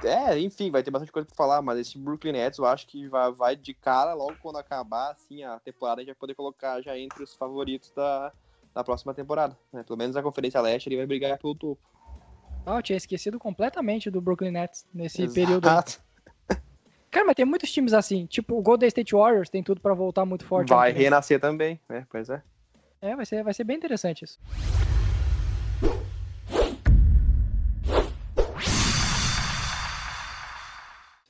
[0.02, 3.06] É, enfim, vai ter bastante coisa pra falar, mas esse Brooklyn Nets eu acho que
[3.06, 6.80] vai, vai de cara logo quando acabar, assim, a temporada, a gente vai poder colocar
[6.82, 8.32] já entre os favoritos da,
[8.74, 9.56] da próxima temporada.
[9.72, 9.84] Né?
[9.84, 11.80] Pelo menos a Conferência Leste ele vai brigar pelo topo.
[12.66, 15.34] Ah, eu tinha esquecido completamente do Brooklyn Nets nesse Exato.
[15.34, 15.68] período.
[17.10, 20.24] Cara, mas tem muitos times assim, tipo o Golden State Warriors tem tudo pra voltar
[20.24, 20.70] muito forte.
[20.70, 21.02] Vai vem.
[21.02, 22.06] renascer também, né?
[22.10, 22.42] Pois é.
[23.02, 24.40] É, vai ser, vai ser bem interessante isso.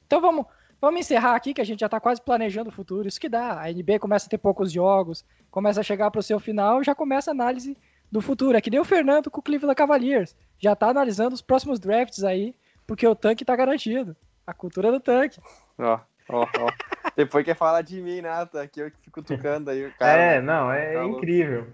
[0.07, 0.47] Então vamos,
[0.80, 3.09] vamos encerrar aqui, que a gente já tá quase planejando o futuro.
[3.09, 3.61] Isso que dá.
[3.61, 7.30] A NBA começa a ter poucos jogos, começa a chegar pro seu final, já começa
[7.30, 7.76] a análise
[8.15, 8.57] do futuro.
[8.57, 10.37] É que nem o Fernando com o Cleveland Cavaliers.
[10.59, 12.55] Já tá analisando os próximos drafts aí,
[12.87, 14.17] porque o tanque tá garantido.
[14.47, 15.41] A cultura do tanque.
[15.79, 15.99] Ó,
[16.29, 16.47] ó, ó.
[17.17, 20.21] Depois quer falar de mim, Nata, que eu que fico tocando aí o cara.
[20.21, 21.67] é, não, é Tá incrível.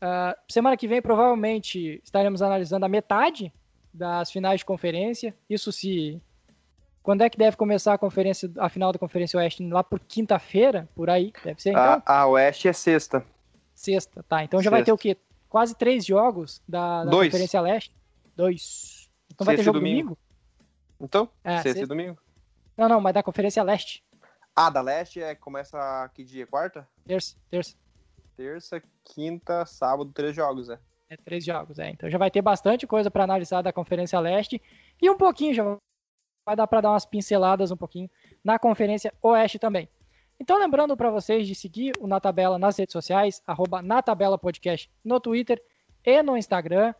[0.00, 3.52] Ah, semana que vem, provavelmente, estaremos analisando a metade
[3.92, 5.34] das finais de conferência.
[5.48, 6.20] Isso se.
[7.02, 9.66] Quando é que deve começar a conferência, a final da Conferência Oeste?
[9.68, 11.70] Lá por quinta-feira, por aí, deve ser.
[11.70, 13.24] Então, A, a Oeste é sexta.
[13.74, 14.42] sexta, tá.
[14.44, 14.94] Então já vai ter Sexta.
[14.94, 15.16] o quê?
[15.50, 17.28] Quase três jogos da, da Dois.
[17.28, 17.92] Conferência Leste?
[18.36, 19.10] Dois.
[19.30, 20.00] Então vai ter jogo domingo.
[20.10, 20.18] domingo?
[21.00, 21.84] Então, É, sexta sexta.
[21.84, 22.18] e domingo.
[22.76, 24.02] Não, não, mas da Conferência Leste.
[24.54, 26.46] Ah, da Leste é, começa que dia?
[26.46, 26.88] Quarta?
[27.04, 27.74] Terça, terça.
[28.36, 30.78] Terça, quinta, sábado, três jogos, né?
[31.10, 31.90] É, três jogos, é.
[31.90, 34.62] Então já vai ter bastante coisa para analisar da Conferência Leste
[35.02, 35.64] e um pouquinho já
[36.46, 38.08] vai dar para dar umas pinceladas um pouquinho
[38.44, 39.88] na Conferência Oeste também.
[40.40, 44.38] Então lembrando para vocês de seguir o Na Tabela nas redes sociais, arroba Na Tabela
[44.38, 45.62] Podcast no Twitter
[46.02, 46.94] e no Instagram.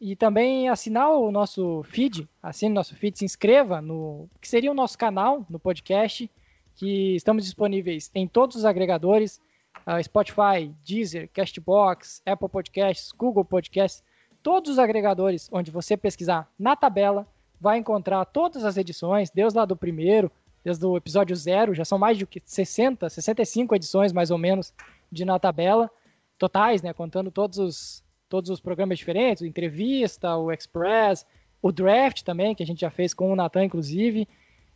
[0.00, 4.70] E também assinar o nosso feed, assine o nosso feed, se inscreva no que seria
[4.70, 6.30] o nosso canal no podcast,
[6.76, 9.40] que estamos disponíveis em todos os agregadores,
[9.86, 14.04] uh, Spotify, Deezer, Castbox, Apple Podcasts, Google Podcasts,
[14.42, 17.26] todos os agregadores onde você pesquisar na tabela,
[17.60, 20.30] vai encontrar todas as edições, desde lá do primeiro,
[20.64, 24.72] desde o episódio zero, já são mais de 60, 65 edições mais ou menos
[25.12, 25.90] de na tabela,
[26.38, 31.26] totais, né, contando todos os, todos os programas diferentes, o entrevista, o Express,
[31.60, 34.26] o draft também, que a gente já fez com o Natan, inclusive.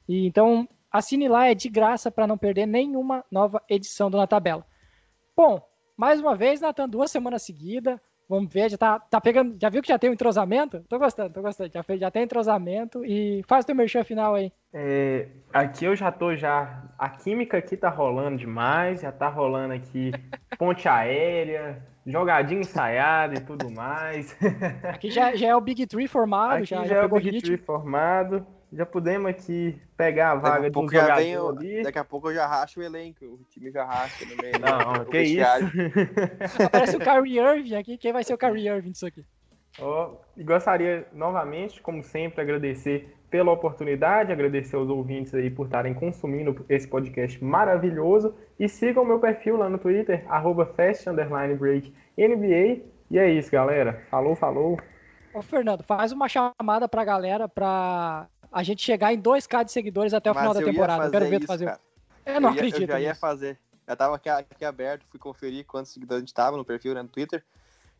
[0.08, 4.26] E então assine lá, é de graça para não perder nenhuma nova edição do Na
[4.26, 4.66] Tabela.
[5.36, 5.62] Bom,
[5.96, 7.98] mais uma vez, Natan, duas semanas seguidas.
[8.28, 9.56] Vamos ver, já tá, tá pegando.
[9.60, 10.84] Já viu que já tem um entrosamento?
[10.88, 11.70] Tô gostando, tô gostando.
[11.72, 14.52] Já, já tem entrosamento e faz o teu merchan final aí.
[14.72, 16.84] É, aqui eu já tô já.
[16.98, 20.12] A química aqui tá rolando demais, já tá rolando aqui
[20.58, 24.36] ponte aérea, jogadinha ensaiada e tudo mais.
[24.84, 27.30] Aqui já, já é o Big Tree formado, aqui já, já, já é o Big
[27.30, 27.48] ritmo.
[27.48, 31.82] Tree formado já podemos aqui pegar a vaga do jogador venho, ali.
[31.82, 34.58] Daqui a pouco eu já racho o elenco, o time já racha no meio.
[34.58, 35.42] Não, que isso.
[36.64, 39.24] Aparece o Kyrie Irving aqui, quem vai ser o Kyrie Irving disso aqui?
[39.80, 45.94] Oh, e gostaria novamente, como sempre, agradecer pela oportunidade, agradecer aos ouvintes aí por estarem
[45.94, 52.82] consumindo esse podcast maravilhoso e sigam meu perfil lá no Twitter, arroba fast_break NBA.
[53.10, 54.02] E é isso, galera.
[54.10, 54.78] Falou, falou.
[55.32, 60.14] Ô, Fernando, faz uma chamada pra galera pra a gente chegar em 2k de seguidores
[60.14, 61.04] até o Mas final da temporada.
[61.06, 61.66] Eu quero ver tu fazer.
[61.66, 61.80] Cara.
[62.24, 62.82] Eu não eu ia, acredito.
[62.82, 63.58] Eu já ia fazer.
[63.86, 67.02] Já tava aqui, aqui, aberto, fui conferir quantos seguidores a gente tava no perfil, né,
[67.02, 67.42] no Twitter.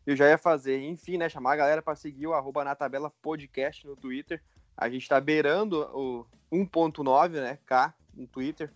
[0.05, 3.11] Eu já ia fazer, enfim, né, chamar a galera para seguir o arroba na tabela
[3.21, 4.41] podcast no Twitter.
[4.77, 8.71] A gente tá beirando o 1.9, né, K no Twitter.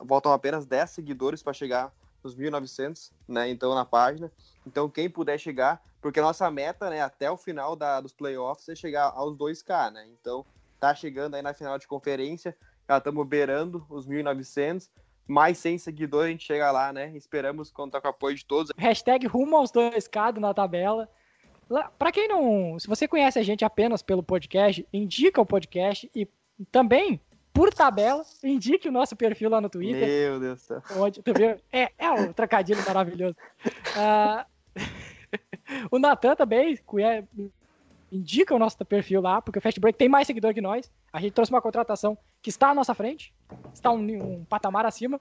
[0.00, 4.30] Voltam apenas 10 seguidores para chegar nos 1.900, né, então na página.
[4.64, 8.68] Então quem puder chegar, porque a nossa meta, né, até o final da, dos playoffs
[8.68, 10.46] é chegar aos 2K, né, então
[10.80, 12.56] tá chegando aí na final de conferência,
[12.88, 14.88] já estamos beirando os 1.900,
[15.28, 17.12] mais 100 seguidores a gente chega lá, né?
[17.14, 18.72] Esperamos contar com o apoio de todos.
[18.76, 21.08] Hashtag rumo aos 2K na tabela.
[21.96, 26.26] Para quem não, se você conhece a gente apenas pelo podcast, indica o podcast e
[26.72, 27.20] também
[27.52, 30.06] por tabela, indique o nosso perfil lá no Twitter.
[30.06, 30.82] Meu Deus do céu.
[30.96, 31.56] Onde, tu viu?
[31.72, 33.36] É, é um trocadilho maravilhoso.
[33.94, 34.44] Uh,
[35.92, 36.76] o Natan também
[38.10, 40.90] indica o nosso perfil lá, porque o Fast Break tem mais seguidor que nós.
[41.12, 43.32] A gente trouxe uma contratação que está à nossa frente,
[43.72, 45.20] está um, um patamar acima.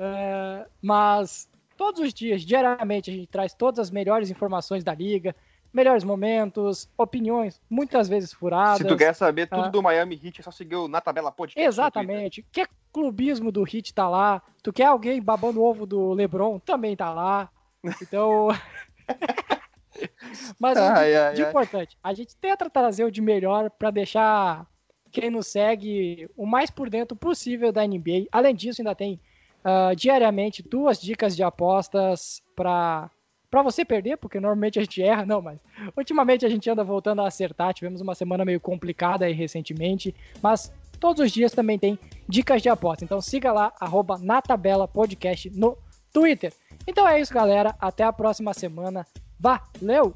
[0.00, 5.34] Uh, mas todos os dias, diariamente, a gente traz todas as melhores informações da liga,
[5.72, 8.78] melhores momentos, opiniões, muitas vezes furadas.
[8.78, 11.32] Se tu quer saber tudo uh, do Miami Heat, é só seguir o Na Tabela
[11.32, 11.66] Podcast.
[11.66, 12.44] Exatamente.
[12.52, 14.42] Quer clubismo do Heat tá lá.
[14.62, 17.50] Tu quer alguém babando o ovo do LeBron, também tá lá.
[18.00, 18.48] Então...
[20.58, 21.48] Mas ai, ai, de ai.
[21.48, 24.66] importante, a gente tenta trazer o de melhor para deixar
[25.10, 28.26] quem nos segue o mais por dentro possível da NBA.
[28.32, 29.20] Além disso, ainda tem
[29.64, 33.10] uh, diariamente duas dicas de apostas para
[33.50, 35.58] para você perder, porque normalmente a gente erra, não, mas
[35.94, 37.74] ultimamente a gente anda voltando a acertar.
[37.74, 42.70] Tivemos uma semana meio complicada aí recentemente, mas todos os dias também tem dicas de
[42.70, 43.04] aposta.
[43.04, 45.76] Então siga lá, arroba na tabela podcast no
[46.10, 46.50] Twitter.
[46.86, 47.76] Então é isso, galera.
[47.78, 49.06] Até a próxima semana.
[49.42, 50.14] Valeu!